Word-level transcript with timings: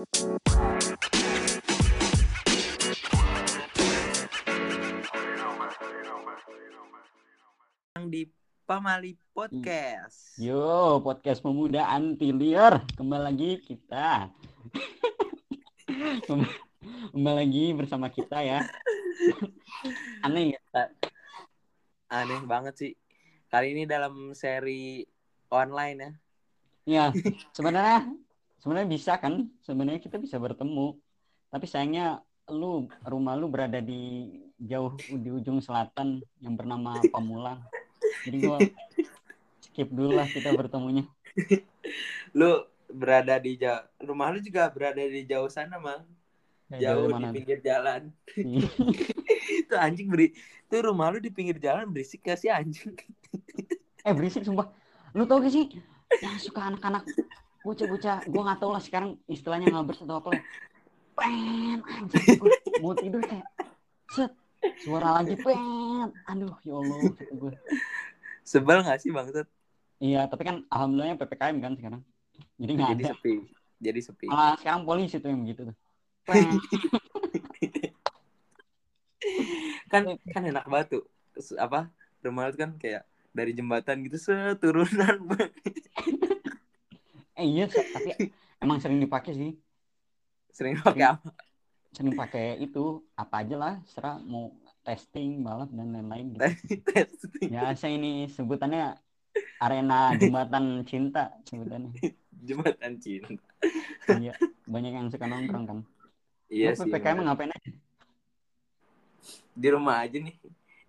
Yang 0.00 0.08
di 8.08 8.24
Pamali 8.64 9.20
Podcast. 9.36 10.40
Yo, 10.40 11.04
podcast 11.04 11.44
pemuda 11.44 11.84
anti 11.92 12.32
liar. 12.32 12.80
Kembali 12.96 13.28
lagi 13.28 13.60
kita. 13.60 14.32
Kembali 17.12 17.36
lagi 17.36 17.76
bersama 17.76 18.08
kita 18.08 18.40
ya. 18.40 18.64
Aneh 20.24 20.56
ya. 20.56 20.88
Aneh 22.08 22.40
banget 22.48 22.72
sih. 22.80 22.96
Kali 23.52 23.76
ini 23.76 23.84
dalam 23.84 24.32
seri 24.32 25.04
online 25.52 26.00
ya. 26.00 26.12
Ya, 26.88 27.12
sebenarnya 27.52 28.08
sebenarnya 28.60 28.88
bisa 28.88 29.12
kan? 29.18 29.48
Sebenarnya 29.64 30.00
kita 30.00 30.16
bisa 30.20 30.36
bertemu. 30.36 30.96
Tapi 31.50 31.66
sayangnya 31.66 32.22
lu 32.50 32.86
rumah 33.06 33.34
lu 33.38 33.46
berada 33.50 33.78
di 33.82 34.30
jauh 34.60 34.94
di 34.98 35.30
ujung 35.32 35.58
selatan 35.62 36.20
yang 36.42 36.54
bernama 36.54 37.00
Pamulang. 37.10 37.64
Jadi 38.26 38.36
gua 38.44 38.58
skip 39.64 39.88
dulu 39.88 40.12
lah 40.18 40.28
kita 40.28 40.52
bertemunya. 40.52 41.04
Lu 42.38 42.66
berada 42.90 43.38
di 43.38 43.54
jauh, 43.54 43.86
rumah 44.02 44.34
lu 44.34 44.42
juga 44.42 44.66
berada 44.70 44.98
di 44.98 45.22
jauh 45.22 45.46
sana, 45.46 45.78
Mang. 45.78 46.02
Ya, 46.70 46.90
Jauh 46.90 47.06
di 47.10 47.14
mana? 47.14 47.30
pinggir 47.30 47.58
jalan. 47.62 48.10
itu 49.66 49.74
anjing 49.74 50.06
beri 50.10 50.30
itu 50.70 50.76
rumah 50.86 51.10
lu 51.10 51.18
di 51.18 51.30
pinggir 51.34 51.58
jalan 51.58 51.90
berisik 51.90 52.22
gak 52.22 52.38
sih 52.38 52.46
anjing? 52.50 52.94
eh 54.06 54.12
berisik 54.14 54.42
sumpah. 54.46 54.70
Lu 55.14 55.26
tau 55.26 55.42
gak 55.42 55.50
sih 55.50 55.66
yang 56.22 56.38
suka 56.38 56.70
anak-anak 56.70 57.06
bocah-bocah 57.60 58.24
gue 58.24 58.40
nggak 58.40 58.58
tahu 58.58 58.70
lah 58.72 58.82
sekarang 58.82 59.10
istilahnya 59.28 59.68
ngabers 59.68 60.00
atau 60.00 60.16
apa 60.18 60.30
pen 61.12 61.78
anjing. 61.84 62.24
Gue 62.40 62.48
mau 62.80 62.96
tidur 62.96 63.20
kayak 63.20 63.44
set. 64.08 64.32
Suara 64.80 65.20
lagi 65.20 65.36
pen. 65.36 66.08
Aduh 66.24 66.56
ya 66.64 66.74
allah 66.80 66.96
gue 67.12 67.52
Sebel 68.40 68.80
gak 68.82 68.98
sih, 69.04 69.12
Bang? 69.12 69.28
iya 70.00 70.24
tapi 70.24 70.48
kan 70.48 70.64
alhamdulillah 70.72 71.20
ppkm 71.20 71.56
kan 71.60 71.72
sekarang. 71.76 72.00
Jadi 72.56 72.70
nggak 72.72 72.88
Jadi 72.96 73.02
ada. 73.04 73.10
sepi. 73.12 73.34
Jadi 73.80 74.00
sepi. 74.00 74.26
malah 74.28 74.56
sekarang 74.56 74.82
polisi 74.88 75.20
tuh 75.20 75.28
yang 75.28 75.40
begitu 75.44 75.68
tuh. 75.68 75.76
Kan 79.90 80.06
kan 80.32 80.42
enak 80.46 80.64
banget 80.64 80.86
tuh. 80.96 81.04
S- 81.36 81.56
apa 81.58 81.90
rumah 82.24 82.48
lu 82.48 82.56
kan 82.56 82.76
kayak 82.76 83.04
dari 83.30 83.52
jembatan 83.54 84.02
gitu 84.06 84.16
seturunan 84.18 85.16
eh 87.40 87.48
iya 87.48 87.64
tapi 87.66 88.30
emang 88.60 88.78
sering 88.78 89.00
dipakai 89.00 89.32
sih. 89.34 89.52
Sering 90.52 90.76
pakai 90.80 91.16
apa? 91.16 91.28
sering 91.90 92.14
pakai 92.14 92.54
itu 92.62 93.02
apa 93.18 93.42
aja 93.42 93.56
lah 93.58 93.74
serah 93.90 94.22
mau 94.22 94.54
testing 94.86 95.42
balap 95.42 95.66
dan 95.74 95.90
lain-lain 95.90 96.38
gitu. 96.38 96.46
testing. 96.94 97.50
Ya 97.50 97.74
saya 97.74 97.98
ini 97.98 98.30
sebutannya 98.30 98.94
arena 99.58 100.14
jembatan 100.14 100.86
cinta 100.86 101.34
sebutannya. 101.46 101.92
Jembatan 102.40 102.96
cinta. 102.96 103.36
Iya, 104.08 104.32
banyak 104.64 104.92
yang 104.96 105.12
suka 105.12 105.28
nongkrong 105.28 105.64
kan. 105.68 105.78
iya 106.48 106.72
Lu 106.72 106.80
sih 106.80 106.88
PPKM 106.88 107.20
ngapain 107.20 107.52
aja? 107.52 107.70
di 109.60 109.68
rumah 109.68 110.00
aja 110.00 110.16
nih. 110.16 110.36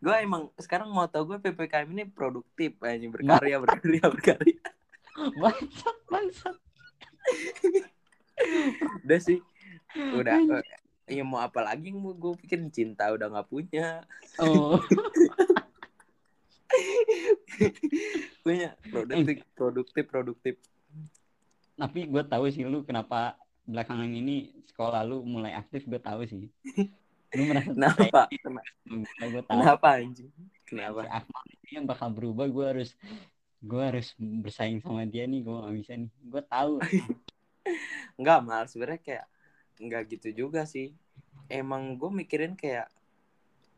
Gue 0.02 0.15
emang 0.17 0.49
sekarang 0.55 0.89
mau 0.89 1.05
tau 1.05 1.27
gue 1.27 1.38
ppkm 1.38 1.91
ini 1.93 2.03
produktif 2.09 2.73
aja 2.81 3.05
berkarya 3.05 3.61
berkarya 3.61 4.05
berkarya 4.08 4.58
Bangsat, 5.41 5.97
bangsat. 6.09 6.58
udah 9.05 9.19
sih. 9.22 9.39
Udah 10.17 10.41
eh, 10.41 11.19
ya 11.19 11.23
mau 11.27 11.44
apa 11.44 11.61
lagi 11.61 11.94
yang 11.94 12.02
mau 12.02 12.16
gue 12.16 12.33
pikirin? 12.41 12.73
Cinta 12.73 13.14
udah 13.14 13.30
nggak 13.30 13.49
punya. 13.52 14.02
Oh, 14.42 14.80
punya. 18.43 18.73
Produktif 18.89 19.37
produktif 19.54 20.04
produktif. 20.09 20.55
Tapi 21.77 21.99
gue 22.09 22.23
tahu 22.26 22.49
sih 22.49 22.65
lu 22.65 22.82
kenapa 22.82 23.38
belakangan 23.67 24.09
ini 24.09 24.49
sekolah 24.71 25.05
lu 25.05 25.21
mulai 25.21 25.53
aktif 25.53 25.86
gue 25.86 26.02
tahu 26.02 26.26
sih. 26.26 26.49
Lu 27.38 27.43
merasa 27.48 27.71
kenapa? 27.71 28.21
gue 28.32 29.42
tahu. 29.45 29.48
kenapa 29.48 29.88
anjing? 29.99 30.32
Kenapa? 30.67 31.03
Si 31.03 31.09
Akmal 31.11 31.43
ini 31.52 31.70
yang 31.76 31.86
bakal 31.88 32.09
berubah 32.15 32.48
gue 32.48 32.65
harus 32.65 32.89
gue 33.61 33.82
harus 33.82 34.17
bersaing 34.17 34.82
sama 34.82 35.05
dia 35.05 35.30
nih 35.30 35.45
gue 35.45 35.54
gak 35.54 35.76
bisa 35.77 35.94
nih. 35.94 36.10
Gue 36.26 36.42
tahu. 36.49 36.73
Enggak 38.17 38.39
mal. 38.42 38.64
Sebenarnya 38.66 39.02
kayak 39.02 39.26
enggak 39.82 40.04
gitu 40.14 40.30
juga 40.45 40.66
sih. 40.66 40.94
Emang 41.45 41.98
gue 41.98 42.10
mikirin 42.10 42.58
kayak 42.58 42.89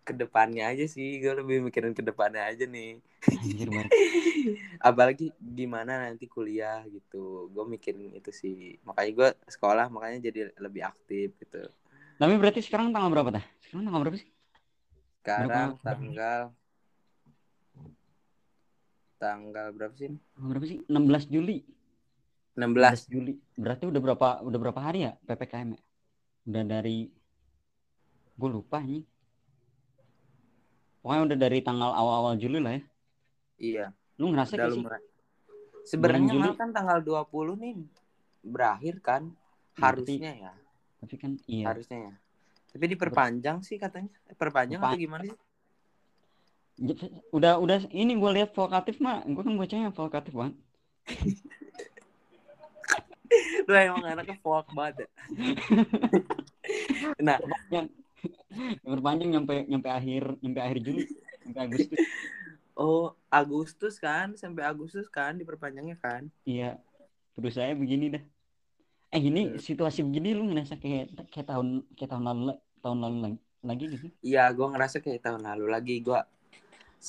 ke 0.08 0.16
depannya 0.16 0.72
aja 0.72 0.88
sih. 0.88 1.20
Gue 1.20 1.36
lebih 1.36 1.68
mikirin 1.68 1.92
ke 1.92 2.04
depannya 2.04 2.48
aja 2.48 2.64
nih. 2.64 3.04
Anjir 3.28 3.72
apalagi 4.88 5.32
gimana 5.40 6.08
nanti 6.08 6.28
kuliah 6.28 6.84
gitu. 6.88 7.52
Gue 7.52 7.64
mikirin 7.68 8.12
itu 8.16 8.32
sih. 8.32 8.80
Makanya 8.88 9.12
gue 9.12 9.30
sekolah 9.52 9.88
makanya 9.92 10.32
jadi 10.32 10.52
lebih 10.60 10.84
aktif 10.88 11.36
gitu. 11.40 11.64
Tapi 12.20 12.34
berarti 12.40 12.60
sekarang 12.64 12.96
tanggal 12.96 13.12
berapa 13.12 13.30
dah 13.40 13.46
sekarang 13.68 13.84
tanggal 13.90 14.02
berapa 14.08 14.18
sih? 14.20 14.30
Sekarang 15.24 15.70
Berapa? 15.80 15.88
tanggal 15.88 16.42
tanggal 19.24 19.72
berapa 19.72 19.96
sih 19.96 20.12
Tanggal 20.36 20.50
berapa 20.52 20.66
sih? 20.68 20.78
16 20.92 21.26
Juli. 21.32 21.58
16 22.54 23.08
16 23.08 23.08
Juli. 23.10 23.34
Berarti 23.56 23.84
udah 23.88 24.02
berapa 24.04 24.28
udah 24.44 24.60
berapa 24.60 24.80
hari 24.84 25.00
ya 25.08 25.16
ppkm 25.24 25.68
ya? 25.74 25.82
Udah 26.44 26.64
dari 26.68 27.08
gue 28.34 28.50
lupa 28.50 28.84
nih 28.84 29.06
pokoknya 31.00 31.22
udah 31.28 31.38
dari 31.38 31.60
tanggal 31.60 31.92
awal-awal 31.92 32.36
Juli 32.36 32.60
lah 32.60 32.74
ya. 32.76 32.84
Iya. 33.60 33.86
Lu 34.20 34.32
ngerasa 34.32 34.54
udah 34.56 34.68
gak 34.68 34.76
sih? 34.76 35.12
sebenarnya 35.84 36.56
kan 36.56 36.72
tanggal 36.72 37.00
20 37.04 37.60
nih 37.60 37.76
berakhir 38.44 38.96
kan? 39.04 39.22
Berarti- 39.76 40.16
harusnya 40.20 40.32
ya. 40.38 40.54
Tapi 41.04 41.16
kan 41.20 41.32
iya. 41.44 41.66
Harusnya 41.68 42.00
ya. 42.08 42.14
Tapi 42.72 42.86
diperpanjang 42.90 43.58
sih 43.62 43.76
katanya. 43.76 44.10
Eh, 44.32 44.36
perpanjang 44.38 44.80
atau 44.80 44.96
Perpan- 44.96 45.04
gimana 45.04 45.24
sih 45.28 45.38
udah 47.30 47.62
udah 47.62 47.78
ini 47.94 48.18
gue 48.18 48.32
lihat 48.34 48.50
vokatif 48.58 48.98
mah 48.98 49.22
gue 49.24 49.44
kan 49.44 49.56
bacanya 49.56 49.90
vokatif 49.94 50.34
banget. 50.34 50.56
Lu 53.68 53.74
emang 53.74 54.06
anaknya 54.06 54.38
folk 54.42 54.68
banget 54.74 55.06
ya? 55.06 55.08
Nah 57.20 57.36
yang 57.68 57.92
yang 58.80 58.88
berpanjang 58.88 59.30
nyampe 59.36 59.68
nyampe 59.68 59.90
akhir 59.92 60.40
nyampe 60.40 60.60
akhir 60.64 60.78
Juli 60.80 61.04
sampai 61.44 61.62
Agustus. 61.68 62.00
Oh 62.74 63.06
Agustus 63.28 63.96
kan 64.00 64.34
sampai 64.40 64.64
Agustus 64.64 65.12
kan 65.12 65.36
diperpanjangnya 65.36 66.00
kan? 66.00 66.32
Iya. 66.48 66.80
Terus 67.36 67.60
saya 67.60 67.76
begini 67.76 68.16
dah. 68.16 68.24
Eh 69.12 69.22
ini 69.22 69.54
Iya. 69.54 69.60
situasi 69.60 70.08
begini 70.08 70.32
lu 70.34 70.48
ngerasa 70.50 70.80
kayak 70.80 71.12
kayak 71.30 71.48
tahun 71.52 71.84
kayak 72.00 72.10
tahun 72.16 72.24
lalu 72.32 72.42
tahun 72.80 72.98
lalu 73.04 73.18
lagi 73.22 73.38
lagi 73.64 73.86
gitu 73.96 74.08
iya 74.20 74.44
gua 74.52 74.76
ngerasa 74.76 75.00
kayak 75.04 75.24
tahun 75.24 75.44
lalu 75.44 75.66
lagi. 75.68 75.96
Gua 76.00 76.24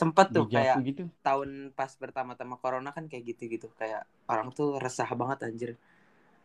sempet 0.00 0.26
tuh 0.36 0.46
Deja 0.46 0.56
kayak 0.56 0.78
gitu 0.86 1.02
tahun 1.26 1.50
pas 1.78 1.92
pertama-tama 2.02 2.54
corona 2.62 2.90
kan 2.96 3.04
kayak 3.10 3.24
gitu-gitu 3.34 3.66
kayak 3.80 4.02
orang 4.32 4.48
tuh 4.58 4.68
resah 4.84 5.08
banget 5.20 5.38
anjir 5.48 5.70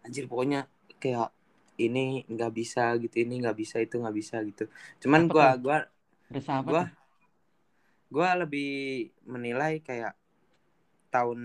anjir 0.06 0.26
pokoknya 0.32 0.60
kayak 1.02 1.30
ini 1.86 2.24
nggak 2.34 2.52
bisa 2.60 2.84
gitu 3.04 3.16
ini 3.24 3.34
nggak 3.44 3.58
bisa 3.62 3.78
itu 3.86 3.96
nggak 4.02 4.18
bisa 4.22 4.36
gitu 4.50 4.64
cuman 5.04 5.22
Apa 5.22 5.34
gua 5.34 5.48
tuh? 5.50 5.54
gua 5.64 5.78
Resah 6.36 6.56
apa 6.62 6.72
gua 6.72 6.82
tuh? 6.82 6.90
gua 8.14 8.30
lebih 8.42 8.70
menilai 9.34 9.74
kayak 9.88 10.14
tahun 11.14 11.40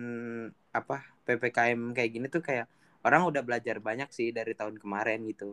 apa 0.79 0.97
ppkm 1.27 1.81
kayak 1.97 2.11
gini 2.15 2.27
tuh 2.35 2.43
kayak 2.49 2.67
orang 3.07 3.23
udah 3.31 3.43
belajar 3.49 3.77
banyak 3.89 4.09
sih 4.17 4.29
dari 4.39 4.53
tahun 4.61 4.77
kemarin 4.83 5.21
gitu 5.31 5.49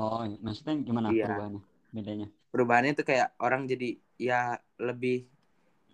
oh 0.00 0.20
maksudnya 0.44 0.74
gimana 0.88 1.08
Iya. 1.08 1.20
perubahannya 1.20 1.60
bedanya 1.96 2.26
perubahannya 2.52 2.92
tuh 2.98 3.06
kayak 3.10 3.28
orang 3.46 3.62
jadi 3.72 3.86
ya 4.16 4.56
lebih 4.78 5.26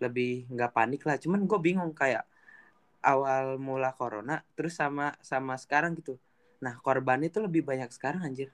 lebih 0.01 0.49
nggak 0.49 0.71
panik 0.73 1.01
lah. 1.05 1.17
Cuman 1.21 1.45
gue 1.45 1.59
bingung 1.61 1.93
kayak 1.93 2.25
awal 3.01 3.57
mula 3.57 3.93
corona 3.97 4.45
terus 4.53 4.77
sama 4.77 5.13
sama 5.21 5.57
sekarang 5.57 5.97
gitu. 5.97 6.17
Nah 6.61 6.77
korbannya 6.81 7.29
tuh 7.29 7.45
lebih 7.49 7.65
banyak 7.65 7.89
sekarang 7.89 8.21
anjir. 8.25 8.49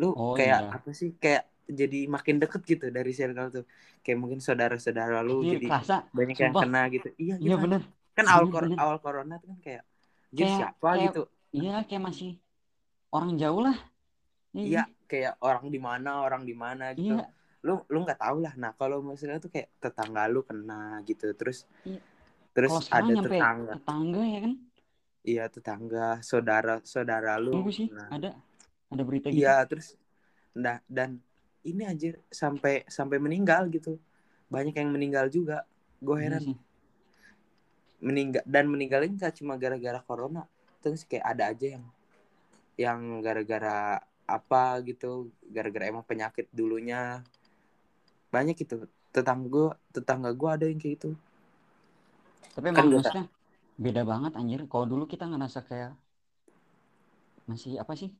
Lu 0.00 0.12
Oh, 0.16 0.32
kayak 0.32 0.60
iya. 0.64 0.76
apa 0.76 0.90
sih? 0.92 1.12
Kayak 1.16 1.44
jadi 1.70 2.08
makin 2.10 2.40
deket 2.40 2.62
gitu 2.66 2.86
dari 2.88 3.12
circle 3.12 3.48
tuh. 3.52 3.64
Kayak 4.00 4.18
mungkin 4.18 4.40
saudara-saudara 4.40 5.20
lu 5.20 5.44
jadi 5.44 5.68
kerasa 5.68 6.08
banyak 6.10 6.36
yang 6.40 6.52
sumpah. 6.56 6.62
kena 6.64 6.82
gitu. 6.88 7.08
Iya 7.20 7.34
iya 7.40 7.54
kan. 7.56 7.62
bener. 7.68 7.80
Kan 8.16 8.26
awal 8.26 8.44
Bener, 8.48 8.52
kor- 8.52 8.64
bener. 8.68 8.78
awal 8.80 8.98
corona 9.00 9.34
tuh 9.38 9.48
kan 9.54 9.58
kayak 9.60 9.82
siapa? 10.32 10.88
kayak- 10.96 11.04
gitu. 11.12 11.22
iya 11.52 11.74
kayak 11.84 12.02
masih 12.04 12.30
orang 13.12 13.32
jauh 13.36 13.60
lah. 13.64 13.76
Iya 14.50 14.82
kayak 15.06 15.38
orang 15.42 15.70
di 15.70 15.78
mana 15.78 16.24
orang 16.24 16.42
di 16.42 16.54
mana 16.54 16.90
gitu. 16.96 17.14
Iya 17.18 17.26
lu 17.60 17.84
lu 17.92 17.98
nggak 18.04 18.20
tahu 18.20 18.40
lah. 18.40 18.54
Nah 18.56 18.72
kalau 18.72 19.04
misalnya 19.04 19.36
tuh 19.36 19.52
kayak 19.52 19.68
tetangga 19.76 20.24
lu 20.26 20.40
kena 20.40 21.04
gitu 21.04 21.28
terus 21.36 21.68
Iya. 21.84 22.00
terus 22.56 22.72
ada 22.88 23.12
tetangga. 23.20 23.72
tetangga 23.76 24.22
ya 24.24 24.38
kan? 24.42 24.52
Iya 25.20 25.44
tetangga 25.52 26.06
saudara 26.24 26.80
saudara 26.82 27.36
lu. 27.36 27.52
Tunggu 27.52 27.72
sih, 27.72 27.88
nah, 27.92 28.08
ada 28.08 28.30
ada 28.88 29.02
berita 29.04 29.28
gitu. 29.28 29.44
iya 29.44 29.60
terus 29.68 29.94
nah 30.56 30.82
dan 30.90 31.20
ini 31.62 31.84
anjir 31.84 32.16
sampai 32.32 32.88
sampai 32.88 33.20
meninggal 33.20 33.68
gitu. 33.68 34.00
Banyak 34.48 34.74
yang 34.74 34.90
meninggal 34.90 35.28
juga. 35.28 35.62
Gue 36.00 36.16
Iya 36.18 36.24
heran. 36.40 36.42
sih. 36.42 36.58
meninggal 38.00 38.40
dan 38.48 38.64
meninggalnya 38.64 39.12
nggak 39.12 39.34
cuma 39.36 39.60
gara-gara 39.60 40.00
corona. 40.00 40.48
Terus 40.80 41.04
kayak 41.04 41.36
ada 41.36 41.52
aja 41.52 41.76
yang 41.76 41.84
yang 42.80 43.00
gara-gara 43.20 44.00
apa 44.24 44.80
gitu 44.88 45.28
gara-gara 45.44 45.90
emang 45.92 46.06
penyakit 46.06 46.48
dulunya 46.48 47.20
banyak 48.34 48.54
gitu 48.62 48.74
tetangga 49.14 49.46
gue 49.54 49.66
tetangga 49.96 50.30
gue 50.40 50.48
ada 50.54 50.64
yang 50.70 50.78
kayak 50.82 50.94
gitu 50.98 51.08
Tapi 52.54 52.68
Kan 52.76 52.86
maksudnya 52.96 53.24
beda 53.84 54.02
banget 54.10 54.32
anjir. 54.40 54.60
Kalau 54.70 54.86
dulu 54.92 55.04
kita 55.12 55.24
ngerasa 55.30 55.60
kayak 55.68 55.90
masih 57.50 57.72
apa 57.82 57.92
sih? 58.00 58.10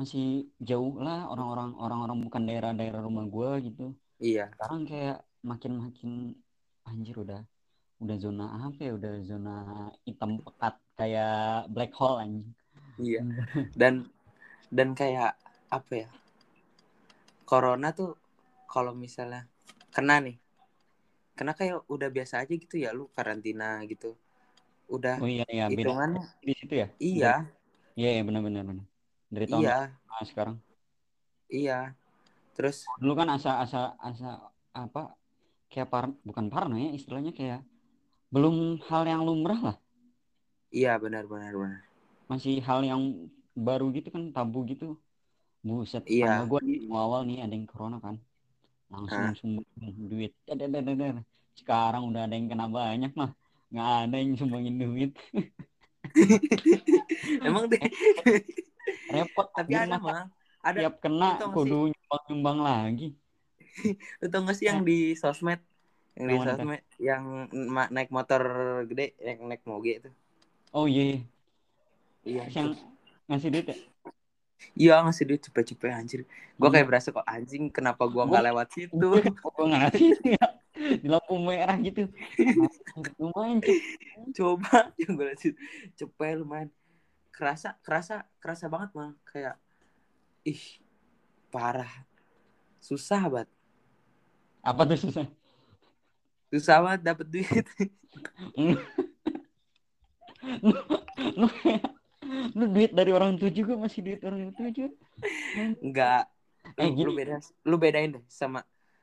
Masih 0.00 0.22
jauh 0.68 0.92
lah 1.06 1.18
orang-orang 1.32 1.68
orang-orang 1.84 2.18
bukan 2.24 2.42
daerah-daerah 2.48 3.00
rumah 3.06 3.24
gua 3.34 3.48
gitu. 3.66 3.82
iya 4.20 4.52
Sekarang 4.52 4.80
kayak 4.90 5.16
makin-makin 5.50 6.10
anjir 6.90 7.16
udah 7.24 7.40
udah 8.02 8.16
zona 8.24 8.44
apa 8.66 8.80
ya? 8.86 8.90
Udah 8.98 9.12
zona 9.30 9.50
hitam 10.08 10.30
pekat 10.46 10.74
kayak 10.98 11.30
black 11.74 11.92
hole 11.98 12.18
anjing. 12.24 12.48
iya 12.98 13.22
dan 13.80 13.94
dan 14.72 14.88
kayak 14.96 15.36
apa 15.72 15.92
ya 16.06 16.08
corona 17.50 17.88
tuh 17.98 18.10
kalau 18.72 18.92
misalnya 19.04 19.40
kena 19.94 20.14
nih 20.24 20.36
kena 21.36 21.52
kayak 21.58 21.76
udah 21.94 22.08
biasa 22.16 22.34
aja 22.44 22.54
gitu 22.62 22.76
ya 22.84 22.90
lu 22.98 23.04
karantina 23.16 23.68
gitu 23.90 24.08
udah 24.96 25.16
Oh 25.20 25.28
iya 25.32 25.42
iya 25.54 25.64
hitungannya 25.70 26.22
di 26.46 26.52
situ 26.58 26.74
ya? 26.82 26.86
iya 27.10 27.32
Iya 27.98 28.08
iya 28.14 28.22
benar-benar 28.28 28.62
benar. 28.70 28.86
Dari 29.34 29.46
tahun 29.50 29.64
iya 29.66 29.92
lama 30.08 30.24
sekarang. 30.30 30.56
iya 31.58 31.94
terus 32.56 32.78
Dulu 33.00 33.12
kan 33.20 33.28
asa 33.36 33.50
asa 33.64 33.78
asa 34.08 34.26
apa 34.82 35.00
kayak 35.70 35.88
par 35.92 36.04
bukan 36.28 36.46
parno 36.52 36.74
ya 36.84 36.90
istilahnya 36.98 37.32
kayak 37.38 37.60
belum 38.34 38.54
hal 38.88 39.02
yang 39.12 39.22
lumrah 39.28 39.60
lah. 39.68 39.76
iya 40.78 40.92
benar 41.02 41.24
benar 41.32 41.54
masih 42.30 42.54
hal 42.68 42.80
yang 42.90 43.02
baru 43.66 43.84
gitu 43.96 44.08
kan 44.14 44.22
tabu 44.36 44.58
gitu 44.70 44.84
buset 45.68 46.04
Iya. 46.06 46.48
gue 46.50 46.60
mau 46.90 46.98
awal 47.06 47.20
nih 47.28 47.36
ada 47.44 47.54
yang 47.58 47.66
corona 47.72 47.96
kan 48.06 48.16
langsung 48.92 49.32
sumbang 49.34 49.96
duit. 49.96 50.32
Dadar. 50.44 51.24
sekarang 51.52 52.08
udah 52.08 52.24
ada 52.24 52.34
yang 52.36 52.48
kena 52.48 52.68
banyak 52.68 53.12
mah. 53.16 53.32
Nggak 53.72 53.90
ada 54.08 54.16
yang 54.20 54.30
sumbangin 54.36 54.76
duit. 54.76 55.12
Emang 57.46 57.72
deh 57.72 57.78
repot 59.14 59.48
tapi 59.56 59.72
ada 59.72 59.96
mah. 59.96 60.28
Ada. 60.62 60.86
Tiap 60.86 61.02
kena 61.02 61.40
kudu 61.50 61.90
nyumbang 61.90 62.22
nyumbang 62.28 62.58
lagi. 62.60 63.08
Lu 64.20 64.26
tau 64.28 64.44
gak 64.44 64.56
sih 64.60 64.68
yang 64.68 64.84
di 64.84 65.16
sosmed? 65.16 65.58
Yang 66.14 66.26
di 66.28 66.36
sosmed 66.44 66.82
yang 67.00 67.48
naik 67.90 68.12
motor 68.12 68.44
gede 68.86 69.16
yang 69.18 69.48
naik 69.48 69.64
moge 69.64 70.04
itu. 70.04 70.10
Oh 70.76 70.84
iya 70.84 71.24
iya. 72.24 72.44
Terus 72.46 72.54
yang 72.54 72.68
ngasih 73.26 73.48
duit 73.48 73.66
ya 73.72 73.76
iya 74.78 75.02
ngasih 75.02 75.24
duit 75.28 75.40
cepet-cepet 75.44 75.90
anjir. 75.92 76.20
Gua 76.56 76.68
kayak 76.70 76.86
berasa 76.88 77.08
kok 77.10 77.26
anjing 77.26 77.68
kenapa 77.68 78.06
gua 78.06 78.28
nggak 78.28 78.44
lewat 78.52 78.68
situ? 78.74 78.94
Gue 78.96 79.66
ngasih 79.68 80.16
ya 80.24 80.46
di 80.72 81.08
lampu 81.08 81.36
merah 81.38 81.76
gitu. 81.78 82.08
Lumayan 83.20 83.60
coba 84.34 84.88
yang 85.00 85.14
gue 85.14 85.26
lihat 85.30 85.40
cepet 85.94 86.34
lumayan. 86.40 86.68
Kerasa 87.32 87.76
kerasa 87.84 88.26
kerasa 88.40 88.66
banget 88.68 88.90
mah. 88.96 89.12
Kayak 89.28 89.56
ih 90.42 90.80
parah. 91.52 91.90
Susah 92.82 93.22
banget. 93.30 93.50
Apa 94.62 94.82
tuh 94.88 94.98
susah? 94.98 95.26
Susah 96.50 96.76
banget 96.82 97.00
dapet 97.06 97.26
duit. 97.30 97.66
Lu 100.62 100.74
lu 101.38 101.46
duit 102.54 102.90
dari 102.94 103.10
orang 103.10 103.34
tua 103.40 103.50
juga 103.50 103.74
masih 103.74 104.00
duit 104.04 104.20
orang 104.22 104.52
tua 104.54 104.68
juga. 104.70 104.90
Enggak. 105.82 106.24
Eh, 106.78 106.88
Lu, 106.94 107.10
lu 107.10 107.12
beda 107.18 107.36
lu 107.66 107.76
bedain 107.76 108.10
deh 108.14 108.24
sama 108.30 108.62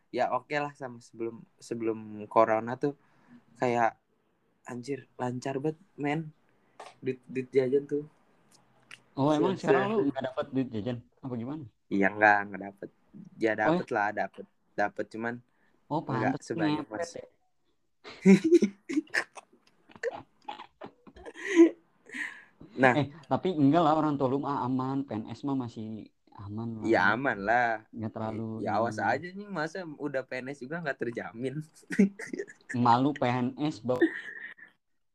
ya 0.10 0.32
oke 0.34 0.56
lah 0.58 0.72
sama 0.74 0.98
sebelum 1.04 1.44
sebelum 1.60 2.26
corona 2.32 2.80
tuh. 2.80 2.96
Kayak 3.60 4.00
anjir 4.66 5.06
lancar 5.20 5.60
banget 5.60 5.78
men. 6.00 6.32
Duit, 7.04 7.20
duit 7.28 7.48
jajan 7.52 7.84
tuh. 7.86 8.04
Oh 9.20 9.36
emang 9.36 9.60
Se- 9.60 9.68
sekarang 9.68 9.92
se- 9.92 9.92
lu 9.92 10.08
nggak 10.08 10.24
dapat 10.32 10.46
duit 10.56 10.68
jajan? 10.72 10.98
Apa 11.20 11.34
gimana? 11.36 11.64
Iya 11.92 12.08
enggak 12.16 12.38
enggak 12.48 12.62
dapet. 12.72 12.90
Ya 13.36 13.52
dapet 13.58 13.86
Oh, 13.90 13.94
lah 13.96 14.08
dapet. 14.16 14.46
Dapet 14.80 15.06
cuman 15.12 15.36
oh 15.92 16.00
Nggak 16.08 16.40
pantes 16.40 16.46
sebanyak 16.48 16.86
mas. 16.88 17.12
ya. 17.20 17.26
Nah. 22.80 22.94
Eh 22.96 23.08
tapi 23.28 23.52
enggak 23.52 23.84
lah 23.84 23.94
orang 24.00 24.16
tua 24.16 24.32
lu 24.32 24.40
mah 24.40 24.64
aman 24.64 25.04
PNS 25.04 25.44
mah 25.44 25.68
masih 25.68 26.08
aman 26.40 26.80
lah. 26.80 26.84
Ya 26.88 27.02
aman 27.12 27.38
lah. 27.44 27.84
Nggak 27.92 28.12
terlalu 28.16 28.64
ya 28.64 28.80
awas 28.80 28.98
aja 28.98 29.28
nih 29.28 29.50
masa 29.52 29.84
udah 29.84 30.24
PNS 30.24 30.64
juga 30.64 30.80
nggak 30.80 31.00
terjamin. 31.04 31.60
Malu 32.86 33.12
PNS 33.12 33.84
bawa 33.84 34.00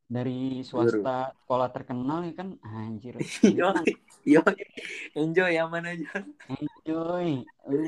dari 0.04 0.60
swasta 0.60 1.32
sekolah 1.32 1.68
terkenal 1.72 2.28
ya 2.28 2.34
kan? 2.36 2.48
Anjir. 2.60 3.16
Yo 3.48 3.72
yo 4.28 4.44
enjoy 5.16 5.56
aman 5.56 5.88
aja. 5.88 6.12
Enjoy. 6.52 7.40
Lu 7.64 7.80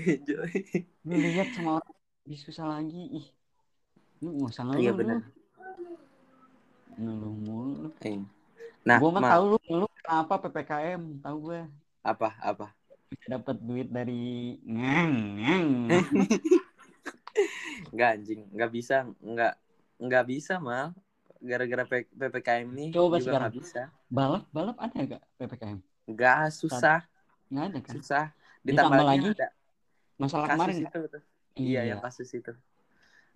enjoy. 0.00 0.52
lu 1.04 1.14
lihat 1.14 1.52
sama 1.52 1.84
orang 1.84 1.94
lebih 2.24 2.40
susah 2.40 2.66
lagi. 2.66 3.20
Ih 3.20 3.26
lu 4.20 4.36
nggak 4.36 4.52
usah 4.52 4.64
ngeluh 4.68 4.84
iya 4.84 4.92
benar 4.92 5.20
ngeluh 7.00 7.32
mulu. 7.32 7.88
Eh. 8.04 8.20
Nah 8.80 8.96
gua 8.96 9.10
mah 9.12 9.22
Ma, 9.22 9.30
tahu 9.36 9.44
lu 9.52 9.58
lu 9.84 9.86
kenapa 10.00 10.34
ppkm 10.40 11.02
tahu 11.20 11.36
gue 11.52 11.60
apa 12.00 12.28
apa? 12.40 12.66
Dapat 13.28 13.56
duit 13.60 13.88
dari 13.92 14.56
ngeng 14.64 15.14
ngeng. 15.36 15.68
Nggak 17.94 18.08
anjing. 18.16 18.40
Nggak 18.54 18.70
bisa 18.72 18.96
nggak 19.20 19.54
nggak 20.00 20.24
bisa 20.24 20.54
mal. 20.56 20.96
Gara-gara 21.40 21.84
ppkm 21.88 22.66
ini 22.76 22.86
Coba 22.92 23.20
juga 23.20 23.36
sekarang. 23.36 23.52
bisa. 23.52 23.82
Balap 24.08 24.44
balap 24.52 24.76
ada 24.80 24.98
gak 25.16 25.22
ppkm 25.36 25.78
nggak 26.10 26.50
susah. 26.50 27.00
Nggak 27.52 27.64
ada 27.68 27.78
kan 27.84 27.92
susah. 28.00 28.24
Ditambah 28.64 28.96
ditambah 28.96 29.04
lagi? 29.04 29.28
ada. 29.36 29.48
Masalah 30.20 30.46
kasus 30.48 30.56
kemarin 30.56 30.76
itu 30.84 31.00
tuh. 31.08 31.22
iya 31.56 31.80
yang 31.88 32.00
kasus 32.00 32.28
itu. 32.32 32.52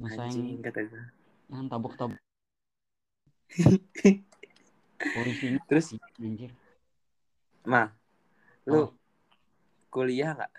Masa 0.00 0.26
anjing 0.26 0.58
yang 0.58 0.64
kata 0.64 0.80
gue 0.88 1.04
yang 1.52 1.68
tabuk 1.68 1.92
tabuk 4.98 5.12
polisi 5.14 5.46
terus? 5.68 5.86
anjir 6.20 6.50
mal 7.64 7.88
lu 8.68 8.88
Oh. 8.88 8.88
kuliah 9.92 10.34
nggak? 10.34 10.52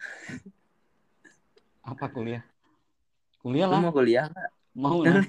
Apa 1.86 2.06
kuliah? 2.08 2.44
Kuliah 3.44 3.68
lu 3.68 3.76
lah. 3.76 3.82
mau 3.84 3.92
kuliah 3.94 4.26
nggak? 4.32 4.50
Mau 4.80 5.00
lah. 5.06 5.22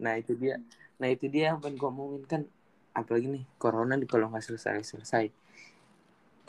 Nah 0.00 0.14
itu 0.20 0.32
dia. 0.36 0.56
Nah 1.00 1.08
itu 1.12 1.28
dia 1.28 1.52
yang 1.52 1.58
pengen 1.60 1.76
gue 1.80 1.88
omongin 1.88 2.22
kan. 2.24 2.42
Apalagi 2.96 3.28
nih 3.28 3.44
corona 3.60 3.94
nih 4.00 4.08
kalau 4.08 4.32
nggak 4.32 4.44
selesai 4.44 4.80
selesai 4.80 5.28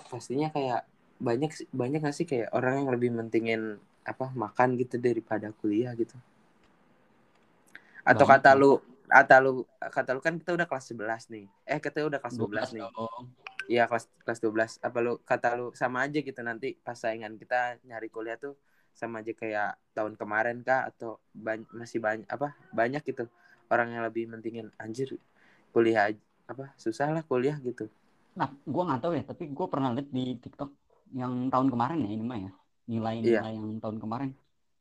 pastinya 0.07 0.47
kayak 0.55 0.87
banyak 1.19 1.51
banyak 1.73 1.99
gak 1.99 2.15
sih 2.15 2.23
kayak 2.29 2.53
orang 2.55 2.79
yang 2.85 2.89
lebih 2.93 3.09
mentingin 3.11 3.81
apa 4.07 4.31
makan 4.31 4.79
gitu 4.79 4.95
daripada 5.01 5.51
kuliah 5.59 5.91
gitu? 5.99 6.15
Atau 8.07 8.23
Banyak 8.23 8.39
kata 8.39 8.49
lu 8.55 8.79
kata 9.07 9.35
lu 9.39 9.63
kata 9.79 10.09
lu 10.13 10.21
kan 10.21 10.35
kita 10.35 10.51
udah 10.53 10.67
kelas 10.67 10.85
11 10.91 11.23
nih. 11.31 11.47
Eh 11.63 11.79
kita 11.79 12.03
udah 12.03 12.19
kelas 12.19 12.35
12 12.35 12.69
nih. 12.75 12.83
dong. 12.83 13.23
Iya 13.67 13.83
kelas 13.87 14.05
kelas 14.23 14.39
12 14.39 14.71
apa 14.79 14.97
lu 15.03 15.19
kata 15.23 15.55
lu 15.59 15.71
sama 15.75 16.07
aja 16.07 16.19
gitu 16.23 16.39
nanti 16.43 16.75
pas 16.79 16.95
saingan 16.95 17.35
kita 17.35 17.79
nyari 17.83 18.07
kuliah 18.07 18.39
tuh 18.39 18.55
sama 18.95 19.19
aja 19.21 19.35
kayak 19.35 19.75
tahun 19.93 20.15
kemarin 20.15 20.63
kah 20.63 20.87
atau 20.89 21.19
ban- 21.35 21.67
masih 21.75 21.99
banyak 21.99 22.25
apa 22.31 22.55
banyak 22.71 23.03
gitu 23.03 23.27
orang 23.67 23.93
yang 23.93 24.03
lebih 24.07 24.31
mentingin 24.31 24.71
anjir 24.79 25.19
kuliah 25.75 26.09
apa 26.47 26.71
susah 26.79 27.11
lah 27.11 27.23
kuliah 27.27 27.59
gitu. 27.59 27.91
Nah 28.39 28.49
gua 28.63 28.83
nggak 28.87 29.01
tahu 29.03 29.13
ya 29.19 29.23
tapi 29.27 29.43
gua 29.51 29.67
pernah 29.67 29.91
lihat 29.91 30.09
di 30.09 30.39
tiktok 30.39 30.71
yang 31.11 31.51
tahun 31.51 31.67
kemarin 31.67 32.07
ya 32.07 32.09
ini 32.09 32.23
mah 32.23 32.39
ya 32.39 32.51
nilai-nilai 32.87 33.53
yang 33.55 33.79
tahun 33.83 33.99
kemarin. 33.99 34.31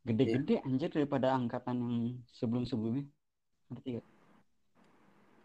Gede-gede 0.07 0.63
anjir 0.63 0.95
daripada 0.95 1.35
angkatan 1.35 1.77
yang 1.83 1.95
sebelum-sebelumnya. 2.31 3.03
Ngerti 3.75 3.99
gak? 3.99 4.07